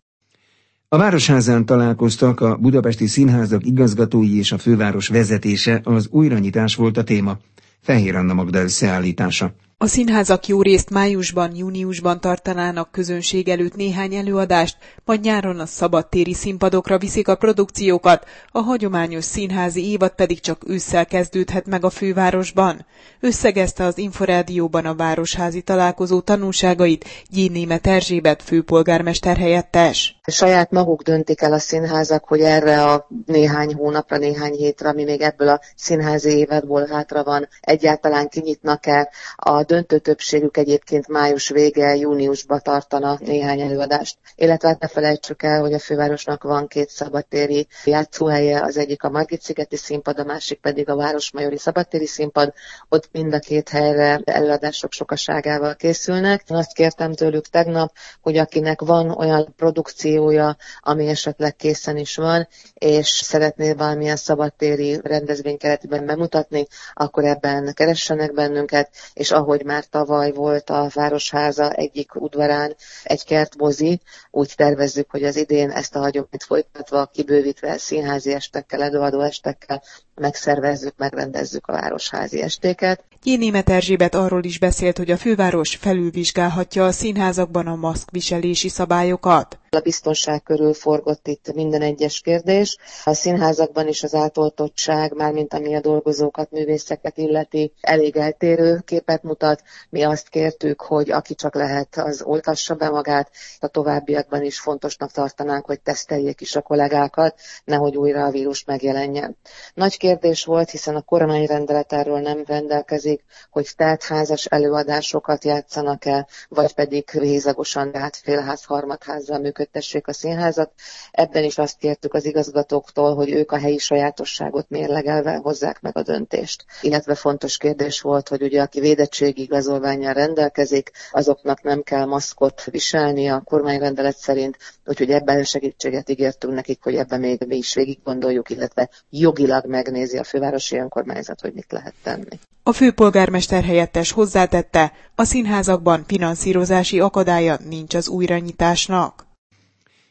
A 0.88 0.96
Városházán 0.96 1.66
találkoztak 1.66 2.40
a 2.40 2.56
budapesti 2.56 3.06
színházak 3.06 3.66
igazgatói 3.66 4.38
és 4.38 4.52
a 4.52 4.58
főváros 4.58 5.08
vezetése, 5.08 5.80
az 5.84 6.08
újranyitás 6.10 6.74
volt 6.74 6.96
a 6.96 7.04
téma. 7.04 7.38
Fehér 7.80 8.16
Anna 8.16 8.34
Magda 8.34 8.62
összeállítása. 8.62 9.54
A 9.78 9.86
színházak 9.86 10.46
jó 10.46 10.62
részt 10.62 10.90
májusban, 10.90 11.56
júniusban 11.56 12.20
tartanának 12.20 12.92
közönség 12.92 13.48
előtt 13.48 13.74
néhány 13.76 14.14
előadást, 14.14 14.76
majd 15.04 15.20
nyáron 15.20 15.58
a 15.60 15.66
szabadtéri 15.66 16.34
színpadokra 16.34 16.98
viszik 16.98 17.28
a 17.28 17.36
produkciókat, 17.36 18.24
a 18.50 18.58
hagyományos 18.58 19.24
színházi 19.24 19.90
évad 19.90 20.14
pedig 20.14 20.40
csak 20.40 20.68
ősszel 20.68 21.06
kezdődhet 21.06 21.66
meg 21.66 21.84
a 21.84 21.90
fővárosban. 21.90 22.86
Összegezte 23.20 23.84
az 23.84 23.98
Inforádióban 23.98 24.86
a 24.86 24.94
Városházi 24.94 25.60
találkozó 25.60 26.20
tanulságait 26.20 27.04
Gyénémet 27.30 27.86
Erzsébet 27.86 28.42
főpolgármester 28.42 29.36
helyettes. 29.36 30.20
Saját 30.26 30.70
maguk 30.70 31.02
döntik 31.02 31.40
el 31.40 31.52
a 31.52 31.58
színházak, 31.58 32.24
hogy 32.24 32.40
erre 32.40 32.82
a 32.84 33.06
néhány 33.26 33.74
hónapra, 33.74 34.16
néhány 34.18 34.52
hétre, 34.52 34.88
ami 34.88 35.04
még 35.04 35.20
ebből 35.20 35.48
a 35.48 35.60
színházi 35.76 36.30
évadból 36.30 36.86
hátra 36.86 37.24
van, 37.24 37.48
egyáltalán 37.60 38.28
kinyitnak-e 38.28 39.10
a 39.36 39.64
döntő 39.66 39.98
többségük 39.98 40.56
egyébként 40.56 41.08
május 41.08 41.48
vége, 41.48 41.96
júniusban 41.96 42.60
tartana 42.62 43.18
néhány 43.20 43.60
előadást. 43.60 44.18
Illetve 44.34 44.68
hát 44.68 44.80
ne 44.80 44.88
felejtsük 44.88 45.42
el, 45.42 45.60
hogy 45.60 45.72
a 45.72 45.78
fővárosnak 45.78 46.42
van 46.42 46.66
két 46.66 46.88
szabadtéri 46.88 47.66
játszóhelye, 47.84 48.62
az 48.62 48.76
egyik 48.76 49.02
a 49.02 49.10
Margit-szigeti 49.10 49.76
színpad, 49.76 50.18
a 50.18 50.24
másik 50.24 50.60
pedig 50.60 50.88
a 50.88 50.96
Városmajori 50.96 51.58
szabadtéri 51.58 52.06
színpad. 52.06 52.52
Ott 52.88 53.08
mind 53.12 53.34
a 53.34 53.38
két 53.38 53.68
helyre 53.68 54.20
előadások 54.24 54.92
sokaságával 54.92 55.74
készülnek. 55.74 56.44
Azt 56.48 56.72
kértem 56.72 57.12
tőlük 57.12 57.46
tegnap, 57.46 57.92
hogy 58.20 58.36
akinek 58.36 58.80
van 58.80 59.10
olyan 59.10 59.54
produkciója, 59.56 60.56
ami 60.80 61.06
esetleg 61.08 61.56
készen 61.56 61.96
is 61.96 62.16
van, 62.16 62.48
és 62.74 63.08
szeretné 63.08 63.72
valamilyen 63.72 64.16
szabadtéri 64.16 65.00
rendezvény 65.02 65.56
keretében 65.58 66.06
bemutatni, 66.06 66.66
akkor 66.94 67.24
ebben 67.24 67.74
keressenek 67.74 68.32
bennünket, 68.32 68.90
és 69.12 69.30
ahogy 69.30 69.55
hogy 69.56 69.64
már 69.64 69.84
tavaly 69.84 70.32
volt 70.32 70.70
a 70.70 70.90
Városháza 70.94 71.72
egyik 71.72 72.14
udvarán 72.14 72.76
egy 73.04 73.24
kertmozi, 73.24 74.00
úgy 74.30 74.52
tervezzük, 74.56 75.10
hogy 75.10 75.24
az 75.24 75.36
idén 75.36 75.70
ezt 75.70 75.94
a 75.94 75.98
hagyományt 75.98 76.44
folytatva, 76.46 77.06
kibővítve 77.06 77.76
színházi 77.76 78.32
estekkel, 78.32 78.82
előadó 78.82 79.20
estekkel 79.20 79.82
megszervezzük, 80.20 80.94
megrendezzük 80.96 81.66
a 81.66 81.72
városházi 81.72 82.42
estéket. 82.42 83.04
Jénémet 83.22 83.68
Erzsébet 83.70 84.14
arról 84.14 84.44
is 84.44 84.58
beszélt, 84.58 84.96
hogy 84.96 85.10
a 85.10 85.16
főváros 85.16 85.76
felülvizsgálhatja 85.76 86.84
a 86.84 86.92
színházakban 86.92 87.66
a 87.66 87.74
maszkviselési 87.74 88.68
szabályokat. 88.68 89.58
A 89.70 89.80
biztonság 89.80 90.42
körül 90.42 90.74
forgott 90.74 91.28
itt 91.28 91.52
minden 91.54 91.82
egyes 91.82 92.20
kérdés. 92.20 92.76
A 93.04 93.12
színházakban 93.12 93.88
is 93.88 94.02
az 94.02 94.14
átoltottság, 94.14 95.12
mármint 95.14 95.54
ami 95.54 95.74
a 95.74 95.80
dolgozókat, 95.80 96.50
művészeket 96.50 97.18
illeti, 97.18 97.72
elég 97.80 98.16
eltérő 98.16 98.82
képet 98.84 99.22
mutat. 99.22 99.62
Mi 99.90 100.02
azt 100.02 100.28
kértük, 100.28 100.80
hogy 100.80 101.10
aki 101.10 101.34
csak 101.34 101.54
lehet, 101.54 101.96
az 101.96 102.22
oltassa 102.22 102.74
be 102.74 102.88
magát. 102.88 103.30
A 103.58 103.66
továbbiakban 103.66 104.42
is 104.42 104.60
fontosnak 104.60 105.12
tartanánk, 105.12 105.66
hogy 105.66 105.80
teszteljék 105.80 106.40
is 106.40 106.56
a 106.56 106.62
kollégákat, 106.62 107.40
nehogy 107.64 107.96
újra 107.96 108.24
a 108.24 108.30
vírus 108.30 108.64
megjelenjen. 108.64 109.36
Nagy 109.74 109.96
kérdés 110.06 110.44
volt, 110.44 110.70
hiszen 110.70 110.96
a 110.96 111.00
kormányrendelet 111.00 111.92
erről 111.92 112.20
nem 112.20 112.42
rendelkezik, 112.46 113.24
hogy 113.50 113.68
teltházas 113.76 114.44
előadásokat 114.44 115.44
játszanak 115.44 116.04
el, 116.04 116.28
vagy 116.48 116.74
pedig 116.74 117.10
hézagosan, 117.10 117.92
tehát 117.92 118.16
félház, 118.16 118.64
harmadházzal 118.64 119.38
működtessék 119.38 120.06
a 120.06 120.12
színházat. 120.12 120.72
Ebben 121.10 121.44
is 121.44 121.58
azt 121.58 121.78
kértük 121.78 122.14
az 122.14 122.24
igazgatóktól, 122.24 123.14
hogy 123.14 123.30
ők 123.30 123.52
a 123.52 123.58
helyi 123.58 123.78
sajátosságot 123.78 124.68
mérlegelve 124.68 125.36
hozzák 125.36 125.80
meg 125.80 125.96
a 125.96 126.02
döntést. 126.02 126.64
Illetve 126.80 127.14
fontos 127.14 127.56
kérdés 127.56 128.00
volt, 128.00 128.28
hogy 128.28 128.42
ugye 128.42 128.62
aki 128.62 128.80
védettségi 128.80 129.42
igazolványjal 129.42 130.12
rendelkezik, 130.12 130.90
azoknak 131.10 131.62
nem 131.62 131.82
kell 131.82 132.04
maszkot 132.04 132.64
viselni 132.64 133.28
a 133.28 133.42
kormányrendelet 133.44 134.16
szerint, 134.16 134.56
úgyhogy 134.84 135.10
ebben 135.10 135.44
segítséget 135.44 136.08
ígértünk 136.10 136.54
nekik, 136.54 136.82
hogy 136.82 136.94
ebben 136.94 137.20
még 137.20 137.44
mi 137.46 137.56
is 137.56 137.74
végig 137.74 137.98
gondoljuk, 138.04 138.50
illetve 138.50 138.88
jogilag 139.10 139.66
meg 139.66 139.90
megnézi 139.96 140.18
a 140.18 140.24
fővárosi 140.24 140.76
önkormányzat, 140.76 141.40
hogy 141.40 141.52
mit 141.54 141.66
lehet 141.68 141.94
tenni. 142.02 142.38
A 142.62 142.72
főpolgármester 142.72 143.64
helyettes 143.64 144.12
hozzátette, 144.12 144.92
a 145.14 145.24
színházakban 145.24 146.04
finanszírozási 146.06 147.00
akadálya 147.00 147.58
nincs 147.68 147.94
az 147.94 148.08
újranyitásnak. 148.08 149.26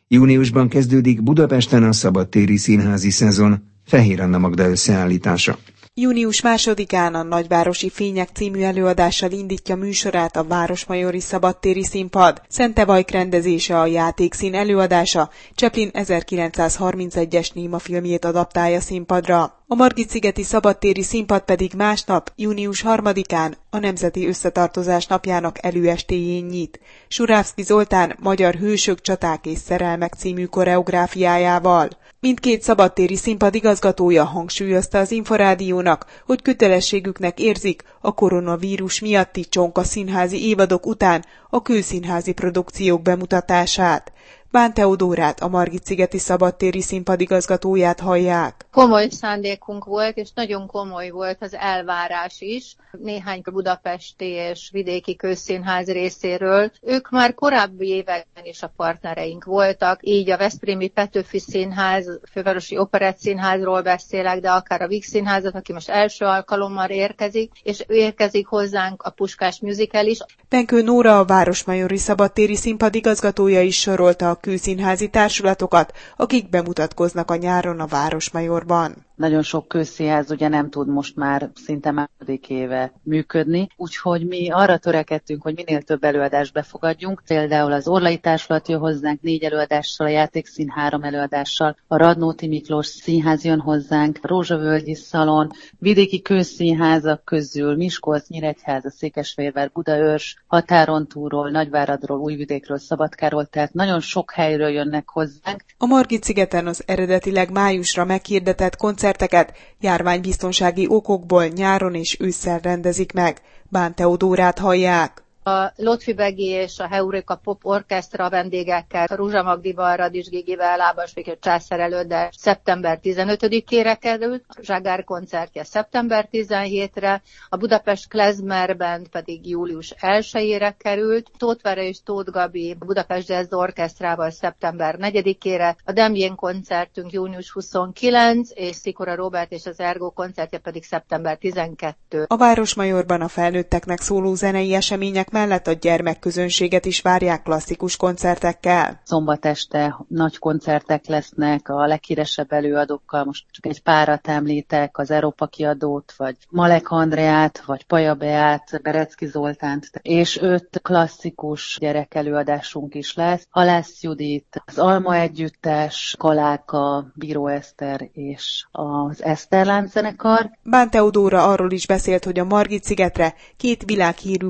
Júniusban 0.08 0.70
kezdődik 0.70 1.24
Budapesten 1.24 1.84
a 1.84 1.94
szabadtéri 1.94 2.58
színházi 2.58 3.10
szezon, 3.10 3.63
Fehér 3.86 4.22
Anna 4.22 4.38
Magda 4.38 4.70
összeállítása. 4.70 5.58
Június 5.98 6.42
másodikán 6.42 7.15
a 7.15 7.24
Nagyvárosi 7.24 7.89
Fények 7.89 8.30
című 8.34 8.62
előadással 8.62 9.32
indítja 9.32 9.75
műsorát 9.75 10.36
a 10.36 10.44
Városmajori 10.44 11.20
Szabadtéri 11.20 11.84
Színpad. 11.84 12.42
Szente 12.48 12.86
Vajk 12.86 13.12
rendezése 13.12 13.80
a 13.80 13.86
játékszín 13.86 14.54
előadása, 14.54 15.30
Cseplin 15.54 15.89
1931-es 15.94 17.54
Néma 17.54 17.80
filmjét 17.80 18.25
adaptálja 18.25 18.80
színpadra. 18.80 19.63
A 19.67 19.75
Margit-szigeti 19.75 20.43
szabadtéri 20.43 21.01
színpad 21.01 21.41
pedig 21.41 21.74
másnap, 21.74 22.31
június 22.36 22.84
3-án 22.88 23.53
a 23.69 23.77
Nemzeti 23.77 24.27
Összetartozás 24.27 25.05
napjának 25.07 25.65
előestéjén 25.65 26.45
nyit. 26.45 26.79
Surávszki 27.07 27.63
Zoltán 27.63 28.15
magyar 28.19 28.55
hősök, 28.55 29.01
csaták 29.01 29.45
és 29.45 29.57
szerelmek 29.57 30.13
című 30.13 30.45
koreográfiájával. 30.45 31.89
Mindkét 32.19 32.62
szabadtéri 32.62 33.15
színpad 33.15 33.55
igazgatója 33.55 34.24
hangsúlyozta 34.24 34.98
az 34.98 35.12
Inforádiónak, 35.12 36.22
hogy 36.25 36.41
kötelességüknek 36.41 37.39
érzik 37.39 37.84
a 38.01 38.13
koronavírus 38.13 39.00
miatti 39.00 39.45
csonka 39.45 39.84
színházi 39.84 40.48
évadok 40.48 40.86
után 40.86 41.25
a 41.50 41.62
kőszínházi 41.62 42.31
produkciók 42.31 43.01
bemutatását. 43.01 44.12
Bán 44.55 44.74
Teodórát, 44.74 45.39
a 45.39 45.47
Margit-szigeti 45.47 46.17
szabadtéri 46.17 46.81
színpadigazgatóját 46.81 48.00
hallják. 48.00 48.65
Komoly 48.71 49.07
szándékunk 49.09 49.85
volt, 49.85 50.17
és 50.17 50.29
nagyon 50.35 50.67
komoly 50.67 51.09
volt 51.09 51.38
az 51.41 51.53
elvárás 51.53 52.35
is 52.39 52.75
néhány 53.01 53.41
budapesti 53.51 54.25
és 54.25 54.69
vidéki 54.71 55.15
közszínház 55.15 55.88
részéről. 55.88 56.71
Ők 56.81 57.09
már 57.09 57.33
korábbi 57.33 57.88
években 57.88 58.43
is 58.43 58.63
a 58.63 58.74
partnereink 58.75 59.43
voltak, 59.43 60.00
így 60.01 60.29
a 60.29 60.38
Veszprémi 60.38 60.88
Petőfi 60.88 61.39
Színház, 61.39 62.19
Fővárosi 62.31 62.77
Operett 62.77 63.17
Színházról 63.17 63.81
beszélek, 63.81 64.39
de 64.39 64.50
akár 64.51 64.81
a 64.81 64.88
Vix 64.88 65.07
Színházat, 65.07 65.55
aki 65.55 65.74
most 65.74 65.89
első 65.89 66.25
alkalommal 66.25 66.89
érkezik, 66.89 67.51
és 67.63 67.83
érkezik 67.88 68.47
hozzánk 68.47 69.03
a 69.03 69.09
Puskás 69.09 69.59
Musical 69.59 70.05
is. 70.05 70.19
Benkő 70.50 70.81
Nóra, 70.81 71.19
a 71.19 71.25
Városmajori 71.25 71.97
Szabadtéri 71.97 72.55
színpadigazgatója 72.55 73.62
is 73.62 73.79
sorolta 73.79 74.29
a 74.29 74.35
külszínházi 74.45 75.09
társulatokat, 75.09 75.93
akik 76.15 76.49
bemutatkoznak 76.49 77.31
a 77.31 77.35
nyáron 77.35 77.79
a 77.79 77.85
Városmajorban. 77.87 79.05
Nagyon 79.15 79.41
sok 79.41 79.67
közszínház 79.67 80.31
ugye 80.31 80.48
nem 80.48 80.69
tud 80.69 80.88
most 80.88 81.15
már 81.15 81.50
szinte 81.53 81.91
második 81.91 82.50
éve 82.50 82.91
működni, 83.03 83.67
úgyhogy 83.75 84.27
mi 84.27 84.50
arra 84.50 84.77
törekedtünk, 84.77 85.41
hogy 85.41 85.55
minél 85.55 85.81
több 85.81 86.03
előadást 86.03 86.53
befogadjunk. 86.53 87.22
Például 87.27 87.72
az 87.72 87.88
Orlai 87.88 88.17
Társulat 88.17 88.67
jön 88.67 88.79
hozzánk 88.79 89.22
négy 89.22 89.43
előadással, 89.43 90.07
a 90.07 90.10
Játékszín 90.10 90.69
három 90.69 91.03
előadással, 91.03 91.77
a 91.88 91.98
Radnóti 91.98 92.48
Miklós 92.48 92.88
Színház 92.88 93.43
jön 93.43 93.60
hozzánk, 93.60 94.19
a 94.22 94.27
Rózsavölgyi 94.27 94.95
Szalon, 94.95 95.51
vidéki 95.79 96.22
közszínházak 96.22 97.24
közül 97.24 97.75
Miskolc, 97.75 98.27
Nyíregyháza, 98.27 98.89
Székesfehérvár, 98.89 99.72
Budaörs, 99.74 100.43
határon 100.48 101.07
túlról, 101.07 101.50
Nagyváradról, 101.50 102.19
Újvidékről, 102.19 102.77
Szabadkáról, 102.77 103.45
tehát 103.45 103.74
nagyon 103.74 104.00
sok 104.00 104.31
helyről 104.31 104.69
jönnek 104.69 105.10
hozzánk. 105.10 105.63
A 105.77 105.86
Margit 105.86 106.24
szigeten 106.24 106.67
az 106.67 106.84
eredetileg 106.86 107.51
májusra 107.51 108.05
meghirdetett 108.05 108.75
koncerteket 109.05 109.57
járványbiztonsági 109.79 110.88
okokból 110.89 111.45
nyáron 111.45 111.95
és 111.95 112.17
ősszel 112.19 112.59
rendezik 112.59 113.13
meg. 113.13 113.41
Bán 113.69 113.95
Teodórát 113.95 114.59
hallják. 114.59 115.25
A 115.47 115.73
Lotfi 115.75 116.13
Begi 116.13 116.47
és 116.47 116.79
a 116.79 116.87
Heureka 116.87 117.35
Pop 117.35 117.65
Orchestra 117.65 118.29
vendégekkel, 118.29 119.05
Ruzsa 119.05 119.43
Magdival, 119.43 119.95
Radis 119.95 120.29
Gigivel, 120.29 120.77
Lábas 120.77 121.13
Viktor 121.13 121.37
Császár 121.39 121.79
előtt, 121.79 122.07
de 122.07 122.29
szeptember 122.37 122.99
15-ére 123.03 123.97
került, 123.99 124.43
a 124.47 124.61
Zságár 124.61 125.03
koncertje 125.03 125.63
szeptember 125.63 126.27
17-re, 126.31 127.21
a 127.49 127.57
Budapest 127.57 128.07
Klezmer 128.07 128.77
Band 128.77 129.07
pedig 129.07 129.49
július 129.49 129.93
1-ére 129.99 130.73
került, 130.77 131.31
Tóth 131.37 131.77
és 131.77 132.03
Tóth 132.03 132.31
Gabi 132.31 132.75
a 132.79 132.85
Budapest 132.85 133.29
Jazz 133.29 133.53
Orchestrával 133.53 134.29
szeptember 134.29 134.97
4-ére, 134.99 135.75
a 135.83 135.91
Demjén 135.91 136.35
koncertünk 136.35 137.11
június 137.11 137.51
29, 137.51 138.49
és 138.53 138.75
Szikora 138.75 139.15
Robert 139.15 139.51
és 139.51 139.65
az 139.65 139.79
Ergo 139.79 140.11
koncertje 140.11 140.57
pedig 140.57 140.83
szeptember 140.83 141.37
12. 141.37 142.25
A 142.27 142.37
Városmajorban 142.37 143.21
a 143.21 143.27
felnőtteknek 143.27 144.01
szóló 144.01 144.35
zenei 144.35 144.73
események 144.73 145.33
mellett 145.36 145.68
a 145.68 145.74
gyermekközönséget 145.74 146.86
is 146.86 147.01
várják 147.01 147.42
klasszikus 147.44 147.98
koncertekkel. 147.98 149.01
Szombat 149.04 149.46
este 149.46 150.06
nagy 150.08 150.38
koncertek 150.38 151.06
lesznek 151.06 151.70
a 151.70 151.86
leghíresebb 151.86 152.51
előadókkal, 152.51 153.24
most 153.24 153.46
csak 153.51 153.65
egy 153.65 153.82
párat 153.82 154.27
említek, 154.27 154.98
az 154.98 155.12
Európa 155.12 155.46
kiadót, 155.46 156.13
vagy 156.18 156.36
Malek 156.50 156.89
Andreát, 156.89 157.63
vagy 157.65 157.86
Paja 157.86 158.13
Beát, 158.13 158.80
Berecki 158.82 159.25
Zoltánt, 159.25 159.89
és 160.01 160.38
öt 160.42 160.80
klasszikus 160.82 161.77
gyerekelőadásunk 161.80 162.96
is 162.96 163.13
lesz. 163.13 163.48
Halász 163.50 164.01
Judit, 164.01 164.63
az 164.65 164.77
Alma 164.77 165.15
Együttes, 165.15 166.15
Kaláka, 166.20 167.06
Bíró 167.15 167.48
Eszter 167.48 168.10
és 168.13 168.65
az 168.72 169.24
Eszterlán 169.24 169.88
zenekar. 169.88 170.50
Bán 170.63 170.89
Teodóra 170.89 171.48
arról 171.48 171.72
is 171.72 171.88
beszélt, 171.88 172.24
hogy 172.24 172.39
a 172.39 172.44
Margit 172.44 172.84
szigetre 172.84 173.34
két 173.58 173.84
világhírű 173.86 174.48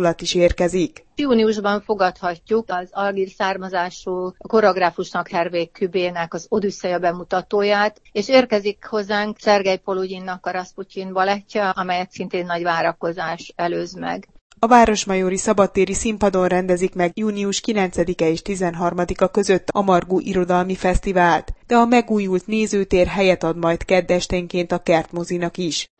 balettársulat 0.00 0.20
is 0.20 0.34
érkezik. 0.34 1.04
Júniusban 1.16 1.80
fogadhatjuk 1.80 2.64
az 2.68 2.88
algír 2.90 3.28
származású 3.28 4.32
koreográfusnak 4.38 5.28
Hervé 5.28 5.66
Kübének 5.66 6.34
az 6.34 6.46
Odüsszeja 6.48 6.98
bemutatóját, 6.98 8.00
és 8.12 8.28
érkezik 8.28 8.84
hozzánk 8.84 9.38
Szergej 9.38 9.76
Polugyinnak 9.76 10.46
a 10.46 10.50
Rasputin 10.50 11.12
balettja, 11.12 11.70
amelyet 11.70 12.10
szintén 12.10 12.46
nagy 12.46 12.62
várakozás 12.62 13.52
előz 13.56 13.94
meg. 13.94 14.28
A 14.62 14.66
Városmajori 14.66 15.36
Szabadtéri 15.36 15.94
Színpadon 15.94 16.46
rendezik 16.48 16.94
meg 16.94 17.12
június 17.14 17.62
9-e 17.66 18.28
és 18.28 18.40
13-a 18.44 19.26
között 19.28 19.68
a 19.72 19.82
Margú 19.82 20.18
Irodalmi 20.18 20.74
Fesztivált, 20.74 21.52
de 21.66 21.76
a 21.76 21.86
megújult 21.86 22.46
nézőtér 22.46 23.06
helyet 23.06 23.42
ad 23.42 23.56
majd 23.56 23.84
keddesténként 23.84 24.72
a 24.72 24.82
kertmozinak 24.82 25.56
is. 25.56 25.90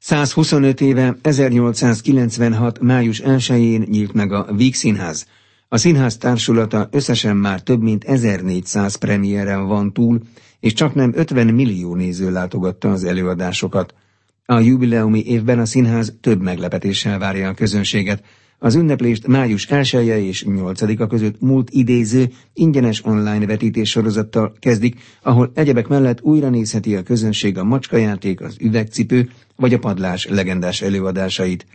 125 0.00 0.80
éve 0.80 1.16
1896. 1.22 2.80
május 2.80 3.22
1-én 3.24 3.84
nyílt 3.88 4.12
meg 4.12 4.32
a 4.32 4.52
Víg 4.54 4.74
Színház. 4.74 5.26
A 5.68 5.76
színház 5.76 6.16
társulata 6.16 6.88
összesen 6.90 7.36
már 7.36 7.62
több 7.62 7.82
mint 7.82 8.04
1400 8.04 8.94
premiéren 8.94 9.66
van 9.66 9.92
túl, 9.92 10.20
és 10.60 10.72
csak 10.72 10.94
nem 10.94 11.12
50 11.14 11.46
millió 11.46 11.94
néző 11.94 12.30
látogatta 12.30 12.90
az 12.90 13.04
előadásokat. 13.04 13.94
A 14.44 14.58
jubileumi 14.58 15.24
évben 15.26 15.58
a 15.58 15.64
színház 15.66 16.14
több 16.20 16.40
meglepetéssel 16.40 17.18
várja 17.18 17.48
a 17.48 17.54
közönséget. 17.54 18.22
Az 18.60 18.74
ünneplést 18.74 19.26
május 19.26 19.66
1 19.66 19.94
-e 19.94 20.18
és 20.20 20.44
8-a 20.48 21.06
között 21.06 21.40
múlt 21.40 21.70
idéző 21.70 22.30
ingyenes 22.54 23.04
online 23.04 23.46
vetítés 23.46 23.90
sorozattal 23.90 24.52
kezdik, 24.58 25.00
ahol 25.22 25.50
egyebek 25.54 25.88
mellett 25.88 26.22
újra 26.22 26.48
nézheti 26.48 26.96
a 26.96 27.02
közönség 27.02 27.58
a 27.58 27.64
macskajáték, 27.64 28.40
az 28.40 28.56
üvegcipő 28.60 29.30
vagy 29.56 29.74
a 29.74 29.78
padlás 29.78 30.26
legendás 30.26 30.82
előadásait. 30.82 31.66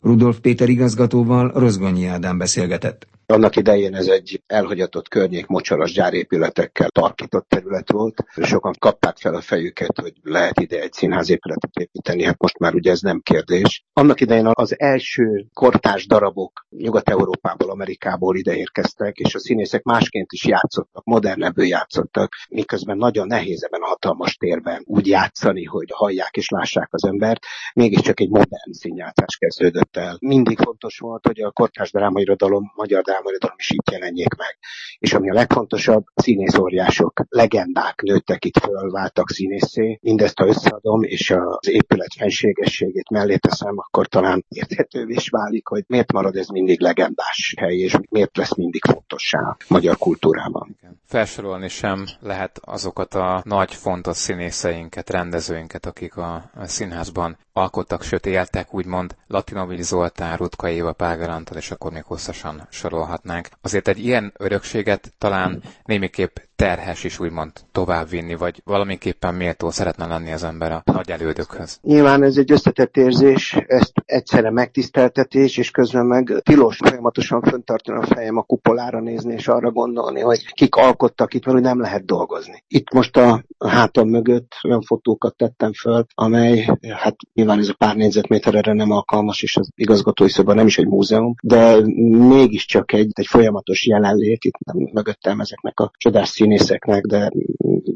Rudolf 0.00 0.38
Péter 0.40 0.68
igazgatóval 0.68 1.52
Rozgonyi 1.54 2.06
Ádám 2.06 2.38
beszélgetett. 2.38 3.06
Annak 3.28 3.56
idején 3.56 3.94
ez 3.94 4.06
egy 4.06 4.42
elhagyatott 4.46 5.08
környék 5.08 5.46
mocsaras 5.46 5.92
gyárépületekkel 5.92 6.88
tarkított 6.88 7.48
terület 7.48 7.92
volt. 7.92 8.24
Sokan 8.42 8.74
kapták 8.78 9.16
fel 9.16 9.34
a 9.34 9.40
fejüket, 9.40 10.00
hogy 10.00 10.12
lehet 10.22 10.60
ide 10.60 10.80
egy 10.80 10.92
színházépületet 10.92 11.76
építeni, 11.76 12.24
hát 12.24 12.38
most 12.38 12.58
már 12.58 12.74
ugye 12.74 12.90
ez 12.90 13.00
nem 13.00 13.20
kérdés. 13.20 13.84
Annak 13.92 14.20
idején 14.20 14.50
az 14.52 14.80
első 14.80 15.46
kortás 15.52 16.06
darabok 16.06 16.66
Nyugat-Európából, 16.68 17.70
Amerikából 17.70 18.36
ide 18.36 18.56
érkeztek, 18.56 19.16
és 19.16 19.34
a 19.34 19.38
színészek 19.38 19.82
másként 19.82 20.32
is 20.32 20.44
játszottak, 20.44 21.04
modernebből 21.04 21.66
játszottak, 21.66 22.32
miközben 22.48 22.96
nagyon 22.96 23.26
nehéz 23.26 23.62
ebben 23.62 23.82
a 23.82 23.86
hatalmas 23.86 24.36
térben 24.36 24.82
úgy 24.84 25.06
játszani, 25.06 25.64
hogy 25.64 25.88
hallják 25.92 26.36
és 26.36 26.48
lássák 26.48 26.88
az 26.90 27.04
embert. 27.04 27.40
Mégiscsak 27.74 28.20
egy 28.20 28.30
modern 28.30 28.72
színjátszás 28.72 29.36
kezdődött 29.36 29.96
el. 29.96 30.16
Mindig 30.20 30.58
fontos 30.58 30.98
volt, 30.98 31.26
hogy 31.26 31.40
a 31.40 31.50
kortás 31.50 31.90
drámairodalom, 31.90 32.72
magyar 32.74 33.02
drámairodalom 33.16 33.56
is 33.58 33.70
itt 33.70 33.90
jelenjék 33.90 34.34
meg. 34.34 34.58
És 34.98 35.12
ami 35.12 35.30
a 35.30 35.34
legfontosabb, 35.34 36.04
színészóriások, 36.14 37.20
legendák 37.28 38.00
nőttek 38.02 38.44
itt 38.44 38.58
föl, 38.58 38.90
váltak 38.90 39.30
színészé. 39.30 39.98
Mindezt, 40.02 40.38
ha 40.38 40.46
összeadom, 40.46 41.02
és 41.02 41.30
az 41.30 41.68
épület 41.68 42.14
fenségességét 42.18 43.10
mellé 43.10 43.36
teszem, 43.36 43.78
akkor 43.78 44.06
talán 44.06 44.44
érthetővé 44.48 45.14
is 45.14 45.28
válik, 45.28 45.66
hogy 45.66 45.84
miért 45.86 46.12
marad 46.12 46.36
ez 46.36 46.48
mindig 46.48 46.80
legendás 46.80 47.54
hely, 47.58 47.76
és 47.76 47.96
miért 48.10 48.36
lesz 48.36 48.54
mindig 48.54 48.84
fontossá 48.84 49.56
magyar 49.68 49.96
kultúrában. 49.96 50.75
Felsorolni 51.06 51.68
sem 51.68 52.06
lehet 52.20 52.58
azokat 52.64 53.14
a 53.14 53.42
nagy, 53.44 53.74
fontos 53.74 54.16
színészeinket, 54.16 55.10
rendezőinket, 55.10 55.86
akik 55.86 56.16
a 56.16 56.50
színházban 56.62 57.36
alkottak, 57.52 58.02
sőt 58.02 58.26
éltek, 58.26 58.74
úgymond 58.74 59.16
Latinovics 59.26 59.80
Zoltán, 59.80 60.36
Rutka 60.36 60.68
Éva, 60.68 60.92
Págar 60.92 61.42
és 61.54 61.70
akkor 61.70 61.92
még 61.92 62.02
hosszasan 62.04 62.66
sorolhatnánk. 62.70 63.48
Azért 63.60 63.88
egy 63.88 63.98
ilyen 64.04 64.32
örökséget 64.36 65.12
talán 65.18 65.62
némiképp 65.84 66.36
terhes 66.56 67.04
is 67.04 67.20
úgymond 67.20 67.52
továbbvinni, 67.72 68.34
vagy 68.34 68.60
valamiképpen 68.64 69.34
méltó 69.34 69.70
szeretne 69.70 70.06
lenni 70.06 70.32
az 70.32 70.44
ember 70.44 70.72
a 70.72 70.82
nagy 70.84 71.10
elődökhöz. 71.10 71.78
Nyilván 71.82 72.22
ez 72.22 72.36
egy 72.36 72.52
összetett 72.52 72.96
érzés, 72.96 73.56
ezt 73.66 73.92
egyszerre 74.04 74.50
megtiszteltetés, 74.50 75.56
és 75.56 75.70
közben 75.70 76.06
meg 76.06 76.40
tilos 76.42 76.76
folyamatosan 76.76 77.42
föntartani 77.42 77.98
a 77.98 78.06
fejem 78.06 78.36
a 78.36 78.42
kupolára 78.42 79.00
nézni, 79.00 79.32
és 79.32 79.48
arra 79.48 79.70
gondolni, 79.70 80.20
hogy 80.20 80.52
kik 80.52 80.74
alkottak 80.74 81.34
itt, 81.34 81.44
mert 81.44 81.60
nem 81.60 81.80
lehet 81.80 82.04
dolgozni. 82.04 82.64
Itt 82.68 82.92
most 82.92 83.16
a 83.16 83.44
hátam 83.66 84.08
mögött 84.08 84.52
olyan 84.64 84.82
fotókat 84.82 85.36
tettem 85.36 85.72
föl, 85.72 86.06
amely, 86.14 86.68
hát 86.96 87.16
nyilván 87.34 87.58
ez 87.58 87.68
a 87.68 87.74
pár 87.78 87.96
négyzetméter 87.96 88.54
erre 88.54 88.72
nem 88.72 88.90
alkalmas, 88.90 89.42
és 89.42 89.56
az 89.56 89.68
igazgatói 89.74 90.28
szoba 90.28 90.54
nem 90.54 90.66
is 90.66 90.78
egy 90.78 90.86
múzeum, 90.86 91.34
de 91.42 91.80
mégiscsak 92.28 92.92
egy, 92.92 93.10
egy 93.12 93.26
folyamatos 93.26 93.86
jelenlét, 93.86 94.44
itt 94.44 94.92
mögöttem 94.92 95.40
ezeknek 95.40 95.80
a 95.80 95.90
csodás 95.96 96.28
színészeknek, 96.46 97.04
de 97.04 97.30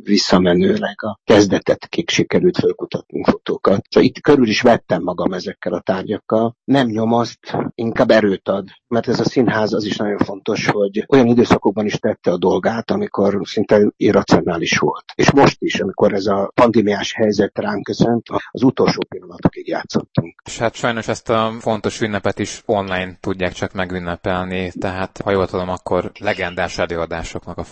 visszamenőleg 0.02 0.94
a 0.96 1.18
kezdetet 1.24 1.86
kik 1.88 2.10
sikerült 2.10 2.56
felkutatni 2.58 3.24
fotókat. 3.24 3.82
Szóval 3.88 4.08
itt 4.08 4.20
körül 4.20 4.48
is 4.48 4.60
vettem 4.60 5.02
magam 5.02 5.32
ezekkel 5.32 5.72
a 5.72 5.80
tárgyakkal. 5.80 6.56
Nem 6.64 6.86
nyomaszt, 6.86 7.56
inkább 7.74 8.10
erőt 8.10 8.48
ad, 8.48 8.68
mert 8.88 9.08
ez 9.08 9.20
a 9.20 9.24
színház 9.24 9.72
az 9.72 9.84
is 9.84 9.96
nagyon 9.96 10.18
fontos, 10.18 10.66
hogy 10.66 11.04
olyan 11.08 11.26
időszakokban 11.26 11.86
is 11.86 11.98
tette 11.98 12.30
a 12.30 12.38
dolgát, 12.38 12.90
amikor 12.90 13.40
szinte 13.42 13.92
irracionális 13.96 14.78
volt. 14.78 15.04
És 15.14 15.30
most 15.30 15.56
is, 15.58 15.80
amikor 15.80 16.12
ez 16.12 16.26
a 16.26 16.50
pandémiás 16.54 17.12
helyzet 17.12 17.58
ránk 17.58 17.84
köszönt, 17.84 18.26
az 18.50 18.62
utolsó 18.62 19.00
pillanatokig 19.08 19.68
játszottunk. 19.68 20.40
És 20.44 20.58
hát 20.58 20.74
sajnos 20.74 21.08
ezt 21.08 21.28
a 21.30 21.52
fontos 21.58 22.00
ünnepet 22.00 22.38
is 22.38 22.62
online 22.66 23.16
tudják 23.20 23.52
csak 23.52 23.72
megünnepelni, 23.72 24.72
tehát 24.80 25.20
ha 25.24 25.30
jól 25.30 25.46
tudom, 25.46 25.68
akkor 25.68 26.12
legendás 26.20 26.78
előadásoknak 26.78 27.58
a 27.58 27.64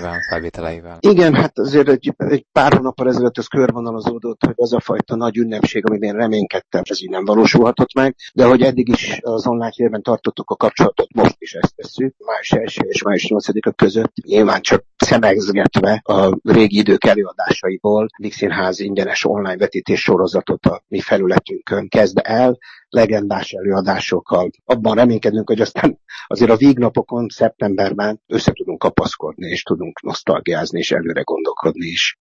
felvételével, 0.00 0.20
felvételeivel. 0.30 0.98
Igen, 1.00 1.34
hát 1.34 1.58
azért 1.58 1.88
egy, 1.88 2.14
egy 2.16 2.46
pár 2.52 2.72
hónappal 2.72 3.08
ezelőtt 3.08 3.38
ez 3.38 3.46
körvonalazódott, 3.46 4.44
hogy 4.44 4.54
az 4.56 4.72
a 4.72 4.80
fajta 4.80 5.16
nagy 5.16 5.36
ünnepség, 5.36 5.86
amit 5.86 6.02
én 6.02 6.12
reménykedtem, 6.12 6.82
ez 6.84 7.02
így 7.02 7.10
nem 7.10 7.24
valósulhatott 7.24 7.94
meg, 7.94 8.16
de 8.34 8.44
hogy 8.44 8.62
eddig 8.62 8.88
is 8.88 9.18
az 9.22 9.46
online 9.46 9.70
térben 9.70 10.02
tartottuk 10.02 10.50
a 10.50 10.56
kapcsolatot, 10.56 11.14
most 11.14 11.36
is 11.38 11.52
ezt 11.54 11.76
tesszük, 11.76 12.14
május 12.18 12.50
1 12.50 12.86
és 12.88 13.02
május 13.02 13.26
8-a 13.28 13.70
között, 13.70 14.12
nyilván 14.14 14.60
csak 14.60 14.84
szemegzgetve 14.96 16.00
a 16.04 16.38
régi 16.42 16.78
idők 16.78 17.04
előadásaiból, 17.04 18.06
Színház 18.30 18.80
ingyenes 18.80 19.24
online 19.24 19.56
vetítés 19.56 20.00
sorozatot 20.00 20.66
a 20.66 20.82
mi 20.88 21.00
felületünkön 21.00 21.88
kezd 21.88 22.20
el, 22.22 22.58
legendás 22.90 23.52
előadásokkal. 23.52 24.50
Abban 24.64 24.94
reménykedünk, 24.94 25.48
hogy 25.48 25.60
aztán 25.60 25.98
azért 26.26 26.50
a 26.50 26.56
vígnapokon, 26.56 27.28
szeptemberben 27.28 28.20
össze 28.26 28.52
tudunk 28.52 28.78
kapaszkodni, 28.78 29.50
és 29.50 29.62
tudunk 29.62 30.02
nosztalgiázni, 30.02 30.78
és 30.78 30.90
előre 30.90 31.22
gondolkodni 31.22 31.86
is. 31.86 32.18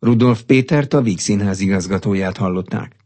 Rudolf 0.00 0.42
Pétert 0.42 0.94
a 0.94 1.00
Víg 1.00 1.18
Színház 1.18 1.60
igazgatóját 1.60 2.36
hallották. 2.36 2.96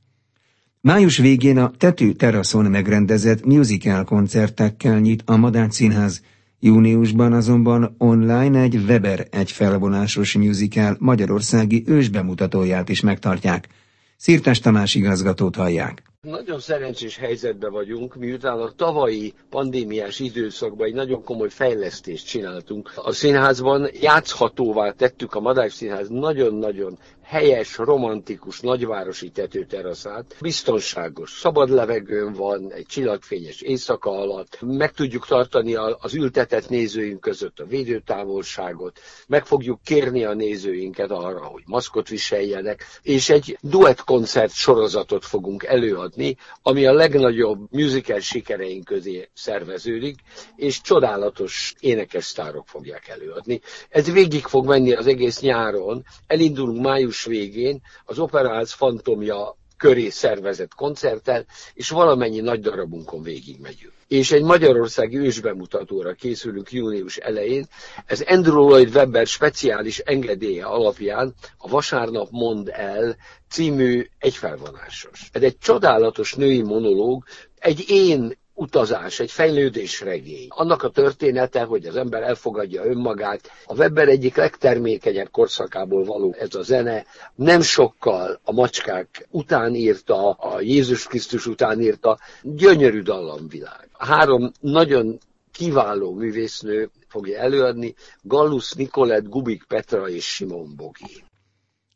Május 0.81 1.19
végén 1.19 1.59
a 1.59 1.71
Tető 1.79 2.13
teraszon 2.13 2.65
megrendezett 2.65 3.45
musical 3.45 4.05
koncertekkel 4.05 4.99
nyit 4.99 5.23
a 5.27 5.37
Madács 5.37 5.73
Színház, 5.73 6.23
júniusban 6.61 7.33
azonban 7.33 7.95
online 7.99 8.61
egy 8.61 8.77
Weber 8.77 9.27
egy 9.31 9.53
felvonásos 9.53 10.37
musical 10.37 10.97
magyarországi 10.99 11.83
ősbemutatóját 11.87 12.89
is 12.89 13.01
megtartják. 13.01 13.69
Szirtes 14.17 14.59
Tamás 14.61 14.95
igazgatót 14.95 15.57
hallják. 15.57 16.12
Nagyon 16.29 16.61
szerencsés 16.61 17.17
helyzetben 17.17 17.73
vagyunk, 17.73 18.15
miután 18.17 18.59
a 18.61 18.71
tavalyi 18.73 19.35
pandémiás 19.51 20.19
időszakban 20.21 20.87
egy 20.87 20.95
nagyon 20.95 21.25
komoly 21.25 21.49
fejlesztést 21.49 22.27
csináltunk. 22.27 22.93
A 22.97 23.13
színházban 23.13 23.89
játszhatóvá 24.01 24.91
tettük 24.91 25.35
a 25.35 25.41
Madács 25.41 25.73
Színház 25.73 26.09
nagyon-nagyon 26.09 26.99
helyes, 27.33 27.77
romantikus, 27.79 28.61
nagyvárosi 28.61 29.31
tetőteraszát. 29.31 30.37
Biztonságos, 30.40 31.31
szabad 31.31 31.68
levegőn 31.71 32.33
van, 32.33 32.73
egy 32.73 32.87
csillagfényes 32.87 33.61
éjszaka 33.61 34.11
alatt. 34.11 34.59
Meg 34.61 34.92
tudjuk 34.92 35.27
tartani 35.27 35.75
az 35.75 36.14
ültetett 36.14 36.68
nézőink 36.68 37.21
között 37.21 37.59
a 37.59 37.64
védőtávolságot, 37.64 39.01
meg 39.27 39.47
fogjuk 39.47 39.83
kérni 39.85 40.25
a 40.25 40.35
nézőinket 40.35 41.11
arra, 41.11 41.45
hogy 41.45 41.62
maszkot 41.66 42.09
viseljenek, 42.09 42.85
és 43.03 43.29
egy 43.29 43.59
duett 43.61 44.05
koncert 44.05 44.53
sorozatot 44.53 45.25
fogunk 45.25 45.64
előadni, 45.64 46.37
ami 46.62 46.87
a 46.87 46.92
legnagyobb 46.92 47.66
musical 47.71 48.21
sikereink 48.21 48.85
közé 48.85 49.29
szerveződik, 49.35 50.18
és 50.57 50.81
csodálatos 50.81 51.75
énekes 51.81 52.25
sztárok 52.25 52.68
fogják 52.68 53.09
előadni. 53.09 53.61
Ez 53.88 54.12
végig 54.12 54.45
fog 54.45 54.66
menni 54.66 54.92
az 54.92 55.07
egész 55.07 55.40
nyáron, 55.40 56.05
elindulunk 56.27 56.83
május 56.83 57.21
végén, 57.25 57.81
az 58.05 58.19
Operaház 58.19 58.73
fantomja 58.73 59.57
köré 59.83 60.09
szervezett 60.09 60.75
koncerttel, 60.75 61.45
és 61.75 61.91
valamennyi 61.91 62.41
nagy 62.41 62.61
darabunkon 62.61 63.23
végig 63.23 63.61
megyünk. 63.61 63.93
És 64.09 64.33
egy 64.33 64.43
magyarországi 64.43 65.17
ősbemutatóra 65.17 66.13
készülünk 66.13 66.73
június 66.73 67.17
elején. 67.17 67.67
Ez 68.07 68.21
Andrew 68.21 68.69
Lloyd 68.69 68.95
Webber 68.95 69.27
speciális 69.27 69.99
engedélye 69.99 70.65
alapján 70.65 71.35
a 71.59 71.69
Vasárnap 71.69 72.29
mond 72.31 72.69
el 72.73 73.17
című 73.51 74.07
egyfelvonásos. 74.19 75.29
Ez 75.33 75.43
egy 75.43 75.59
csodálatos 75.59 76.35
női 76.35 76.63
monológ, 76.63 77.25
egy 77.59 77.85
én 77.89 78.37
utazás, 78.62 79.20
egy 79.20 79.31
fejlődésregény. 79.31 80.46
Annak 80.48 80.83
a 80.83 80.88
története, 80.88 81.62
hogy 81.62 81.87
az 81.87 81.96
ember 81.96 82.22
elfogadja 82.22 82.85
önmagát. 82.85 83.51
A 83.66 83.75
Weber 83.75 84.09
egyik 84.09 84.37
legtermékenyebb 84.37 85.31
korszakából 85.31 86.05
való 86.05 86.35
ez 86.38 86.55
a 86.55 86.62
zene. 86.62 87.05
Nem 87.35 87.61
sokkal 87.61 88.40
a 88.44 88.53
macskák 88.53 89.27
után 89.31 89.75
írta, 89.75 90.31
a 90.31 90.61
Jézus 90.61 91.07
Krisztus 91.07 91.46
után 91.46 91.81
írta. 91.81 92.18
Gyönyörű 92.42 93.01
dallamvilág. 93.01 93.88
Három 93.98 94.53
nagyon 94.61 95.18
kiváló 95.53 96.14
művésznő 96.14 96.90
fogja 97.09 97.38
előadni, 97.38 97.94
Gallus, 98.22 98.72
Nikolett, 98.72 99.29
Gubik 99.29 99.64
Petra 99.68 100.09
és 100.09 100.25
Simon 100.25 100.72
Bogi. 100.77 101.25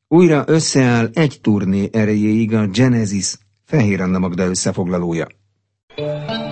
Újra 0.09 0.45
összeáll 0.47 1.09
egy 1.13 1.39
turné 1.41 1.89
erejéig 1.93 2.55
a 2.55 2.67
Genesis 2.67 3.35
Fehér 3.65 4.01
Anna 4.01 4.19
Magda 4.19 4.45
összefoglalója. 4.45 5.27
A 5.97 6.46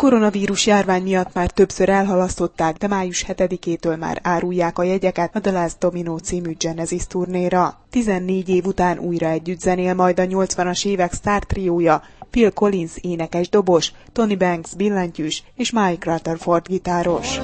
koronavírus 0.00 0.66
járvány 0.66 1.02
miatt 1.02 1.34
már 1.34 1.50
többször 1.50 1.88
elhalasztották, 1.88 2.76
de 2.76 2.86
május 2.86 3.24
7-től 3.28 3.98
már 3.98 4.20
árulják 4.22 4.78
a 4.78 4.82
jegyeket 4.82 5.36
a 5.36 5.40
The 5.40 5.50
Last 5.50 5.78
Domino 5.78 6.18
című 6.18 6.54
Genesis 6.58 7.06
turnéra. 7.06 7.78
14 7.90 8.48
év 8.48 8.66
után 8.66 8.98
újra 8.98 9.28
együtt 9.28 9.60
zenél 9.60 9.94
majd 9.94 10.20
a 10.20 10.22
80-as 10.22 10.86
évek 10.86 11.12
sztár 11.12 11.42
triója, 11.42 12.02
Phil 12.30 12.50
Collins 12.50 12.92
énekes 13.00 13.48
dobos, 13.48 13.92
Tony 14.12 14.38
Banks 14.38 14.74
billentyűs 14.74 15.44
és 15.54 15.70
Mike 15.70 16.10
Rutherford 16.10 16.66
gitáros. 16.66 17.40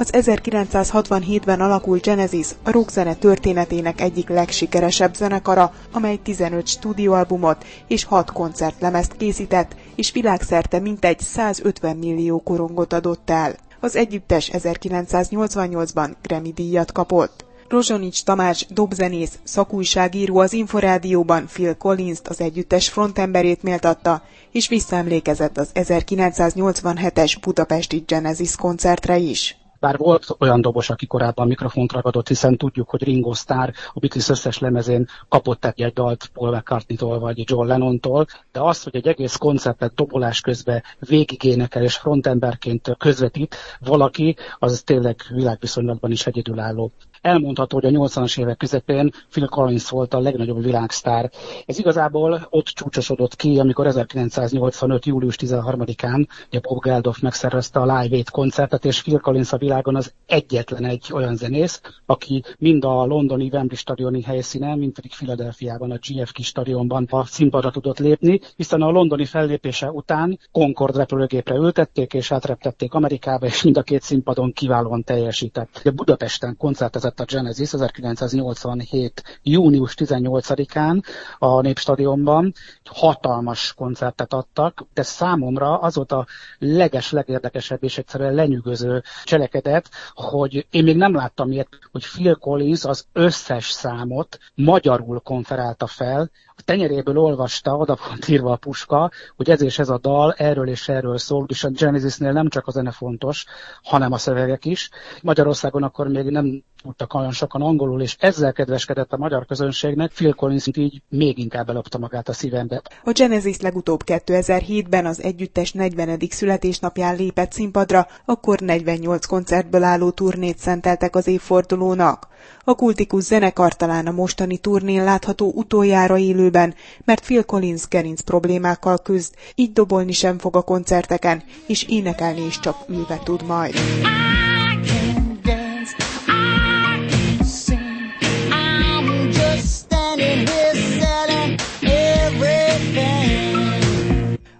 Az 0.00 0.10
1967-ben 0.12 1.60
alakult 1.60 2.02
Genesis 2.02 2.46
a 2.62 2.70
rockzene 2.70 3.14
történetének 3.14 4.00
egyik 4.00 4.28
legsikeresebb 4.28 5.14
zenekara, 5.14 5.72
amely 5.92 6.16
15 6.16 6.66
stúdióalbumot 6.66 7.64
és 7.86 8.04
6 8.04 8.32
koncertlemezt 8.32 9.16
készített, 9.16 9.76
és 9.94 10.12
világszerte 10.12 10.78
mintegy 10.78 11.18
150 11.20 11.96
millió 11.96 12.42
korongot 12.42 12.92
adott 12.92 13.30
el. 13.30 13.54
Az 13.80 13.96
együttes 13.96 14.50
1988-ban 14.52 16.14
Grammy 16.22 16.52
díjat 16.52 16.92
kapott. 16.92 17.44
Rozsonics 17.68 18.24
Tamás 18.24 18.66
dobzenész, 18.68 19.38
szakújságíró 19.42 20.38
az 20.38 20.52
Inforádióban 20.52 21.46
Phil 21.46 21.76
collins 21.76 22.18
az 22.24 22.40
együttes 22.40 22.88
frontemberét 22.88 23.62
méltatta, 23.62 24.22
és 24.52 24.68
visszaemlékezett 24.68 25.58
az 25.58 25.70
1987-es 25.74 27.36
Budapesti 27.40 28.04
Genesis 28.06 28.56
koncertre 28.56 29.16
is. 29.16 29.56
Bár 29.80 29.96
volt 29.96 30.26
olyan 30.38 30.60
dobos, 30.60 30.90
aki 30.90 31.06
korábban 31.06 31.46
mikrofont 31.46 31.92
ragadott, 31.92 32.28
hiszen 32.28 32.56
tudjuk, 32.56 32.90
hogy 32.90 33.02
Ringo 33.02 33.32
Starr 33.32 33.70
a 33.92 33.98
Beatles 33.98 34.28
összes 34.28 34.58
lemezén 34.58 35.08
kapott 35.28 35.64
egy 35.64 35.92
dalt 35.92 36.30
Paul 36.32 36.56
McCartney-tól 36.56 37.18
vagy 37.18 37.50
John 37.50 37.66
Lennon-tól, 37.66 38.26
de 38.52 38.60
az, 38.60 38.82
hogy 38.82 38.96
egy 38.96 39.06
egész 39.06 39.36
koncertet 39.36 39.94
dobolás 39.94 40.40
közben 40.40 40.82
végig 40.98 41.44
énekel 41.44 41.82
és 41.82 41.96
frontemberként 41.96 42.94
közvetít 42.98 43.56
valaki, 43.80 44.36
az 44.58 44.82
tényleg 44.84 45.20
világviszonylatban 45.28 46.10
is 46.10 46.26
egyedülálló. 46.26 46.92
Elmondható, 47.20 47.80
hogy 47.80 47.94
a 47.94 47.98
80-as 47.98 48.40
évek 48.40 48.56
közepén 48.56 49.12
Phil 49.30 49.46
Collins 49.46 49.90
volt 49.90 50.14
a 50.14 50.20
legnagyobb 50.20 50.62
világsztár. 50.62 51.30
Ez 51.66 51.78
igazából 51.78 52.46
ott 52.50 52.66
csúcsosodott 52.66 53.36
ki, 53.36 53.58
amikor 53.58 53.86
1985. 53.86 55.06
július 55.06 55.36
13-án 55.40 56.26
ugye 56.48 56.60
Bob 56.60 56.82
Geldof 56.82 57.20
megszervezte 57.20 57.80
a 57.80 58.00
Live 58.00 58.14
Aid 58.16 58.30
koncertet, 58.30 58.84
és 58.84 59.02
Phil 59.02 59.18
Collins 59.18 59.52
a 59.52 59.56
világon 59.56 59.96
az 59.96 60.12
egyetlen 60.26 60.84
egy 60.84 61.10
olyan 61.12 61.36
zenész, 61.36 61.80
aki 62.06 62.42
mind 62.58 62.84
a 62.84 63.04
londoni 63.04 63.48
Wembley 63.52 63.76
stadioni 63.76 64.22
helyszínen, 64.22 64.78
mind 64.78 64.92
pedig 64.92 65.10
Philadelphiában 65.10 65.90
a 65.90 65.98
GFK 66.08 66.36
stadionban 66.38 67.06
a 67.10 67.24
színpadra 67.24 67.70
tudott 67.70 67.98
lépni, 67.98 68.40
hiszen 68.56 68.82
a 68.82 68.90
londoni 68.90 69.24
fellépése 69.24 69.90
után 69.90 70.38
Concord 70.52 70.96
repülőgépre 70.96 71.54
ültették 71.54 72.14
és 72.14 72.32
átreptették 72.32 72.94
Amerikába, 72.94 73.46
és 73.46 73.62
mind 73.62 73.76
a 73.76 73.82
két 73.82 74.02
színpadon 74.02 74.52
kiválóan 74.52 75.04
teljesített. 75.04 75.80
De 75.84 75.90
Budapesten 75.90 76.56
koncertezett 76.56 77.07
a 77.16 77.24
Genesis 77.24 77.72
1987. 77.72 79.40
június 79.42 79.94
18-án 79.96 81.02
a 81.38 81.60
Népstadionban, 81.60 82.54
hatalmas 82.84 83.72
koncertet 83.76 84.32
adtak, 84.32 84.86
de 84.94 85.02
számomra 85.02 85.78
az 85.78 85.94
volt 85.94 86.12
a 86.12 86.26
leges, 86.58 87.10
legérdekesebb 87.10 87.84
és 87.84 87.98
egyszerűen 87.98 88.34
lenyűgöző 88.34 89.02
cselekedet, 89.24 89.90
hogy 90.14 90.66
én 90.70 90.84
még 90.84 90.96
nem 90.96 91.14
láttam 91.14 91.50
ilyet, 91.50 91.68
hogy 91.92 92.06
Phil 92.06 92.34
Collins 92.34 92.84
az 92.84 93.06
összes 93.12 93.70
számot 93.70 94.38
magyarul 94.54 95.20
konferálta 95.20 95.86
fel, 95.86 96.30
a 96.58 96.62
tenyeréből 96.64 97.18
olvasta, 97.18 97.76
oda 97.76 97.98
volt 98.08 98.28
írva 98.28 98.52
a 98.52 98.56
puska, 98.56 99.10
hogy 99.36 99.50
ez 99.50 99.62
és 99.62 99.78
ez 99.78 99.88
a 99.88 99.98
dal 99.98 100.32
erről 100.32 100.68
és 100.68 100.88
erről 100.88 101.18
szól, 101.18 101.46
és 101.48 101.64
a 101.64 101.70
Genesisnél 101.70 102.32
nem 102.32 102.48
csak 102.48 102.66
a 102.66 102.70
zene 102.70 102.90
fontos, 102.90 103.44
hanem 103.82 104.12
a 104.12 104.18
szövegek 104.18 104.64
is. 104.64 104.90
Magyarországon 105.22 105.82
akkor 105.82 106.08
még 106.08 106.24
nem 106.24 106.62
tudtak 106.82 107.14
olyan 107.14 107.32
sokan 107.32 107.62
angolul, 107.62 108.02
és 108.02 108.16
ezzel 108.18 108.52
kedveskedett 108.52 109.12
a 109.12 109.16
magyar 109.16 109.46
közönségnek, 109.46 110.12
Phil 110.12 110.32
Collins 110.32 110.66
így 110.66 111.02
még 111.08 111.38
inkább 111.38 111.68
elopta 111.68 111.98
magát 111.98 112.28
a 112.28 112.32
szívembe. 112.32 112.82
A 113.04 113.12
Genesis 113.12 113.60
legutóbb 113.60 114.00
2007-ben 114.06 115.06
az 115.06 115.22
együttes 115.22 115.72
40. 115.72 116.18
születésnapján 116.30 117.16
lépett 117.16 117.52
színpadra, 117.52 118.06
akkor 118.24 118.60
48 118.60 119.26
koncertből 119.26 119.82
álló 119.82 120.10
turnét 120.10 120.58
szenteltek 120.58 121.16
az 121.16 121.26
évfordulónak. 121.26 122.28
A 122.64 122.74
kultikus 122.74 123.22
zenekar 123.22 123.76
talán 123.76 124.06
a 124.06 124.10
mostani 124.10 124.58
turnén 124.58 125.04
látható 125.04 125.52
utoljára 125.54 126.18
élőben, 126.18 126.74
mert 127.04 127.24
Phil 127.24 127.44
Collins 127.44 127.88
gerinc 127.88 128.20
problémákkal 128.20 128.98
küzd, 128.98 129.34
így 129.54 129.72
dobolni 129.72 130.12
sem 130.12 130.38
fog 130.38 130.56
a 130.56 130.62
koncerteken, 130.62 131.42
és 131.66 131.82
énekelni 131.88 132.44
is 132.44 132.60
csak 132.60 132.76
ülve 132.88 133.20
tud 133.24 133.46
majd. 133.46 133.74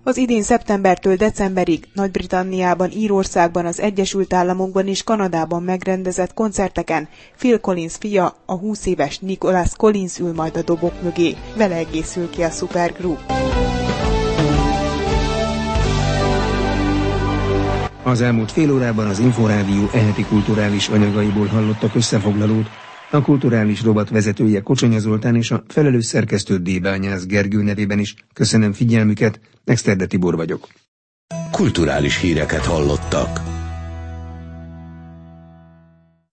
Az 0.09 0.17
idén 0.17 0.43
szeptembertől 0.43 1.17
decemberig 1.17 1.89
Nagy-Britanniában, 1.93 2.91
Írországban, 2.91 3.67
az 3.67 3.81
Egyesült 3.81 4.33
Államokban 4.33 4.87
és 4.87 5.03
Kanadában 5.03 5.63
megrendezett 5.63 6.35
koncerteken 6.35 7.09
Phil 7.39 7.61
Collins 7.61 7.95
fia, 8.01 8.37
a 8.47 8.55
20 8.55 8.87
éves 8.87 9.19
Nicholas 9.19 9.71
Collins 9.77 10.19
ül 10.19 10.33
majd 10.33 10.57
a 10.57 10.63
dobok 10.63 11.03
mögé. 11.03 11.37
Vele 11.57 11.75
egészül 11.75 12.31
ki 12.31 12.43
a 12.43 12.51
Supergroup. 12.51 13.33
Az 18.03 18.21
elmúlt 18.21 18.53
fél 18.53 18.73
órában 18.73 19.07
az 19.07 19.19
Inforádió 19.19 19.89
eheti 19.93 20.25
kulturális 20.25 20.89
anyagaiból 20.89 21.47
hallottak 21.47 21.95
összefoglalót, 21.95 22.67
a 23.11 23.23
kulturális 23.23 23.83
robot 23.83 24.09
vezetője 24.09 24.61
Kocsonya 24.61 24.99
Zoltán 24.99 25.37
és 25.37 25.51
a 25.51 25.63
felelős 25.69 26.05
szerkesztő 26.05 26.57
Débányász 26.59 27.27
Gergő 27.27 27.63
nevében 27.63 27.99
is 27.99 28.15
köszönöm 28.33 28.73
figyelmüket, 28.73 29.41
Exterde 29.65 30.07
Tibor 30.07 30.37
vagyok. 30.37 30.69
Kulturális 31.51 32.21
híreket 32.21 32.65
hallottak. 32.65 33.58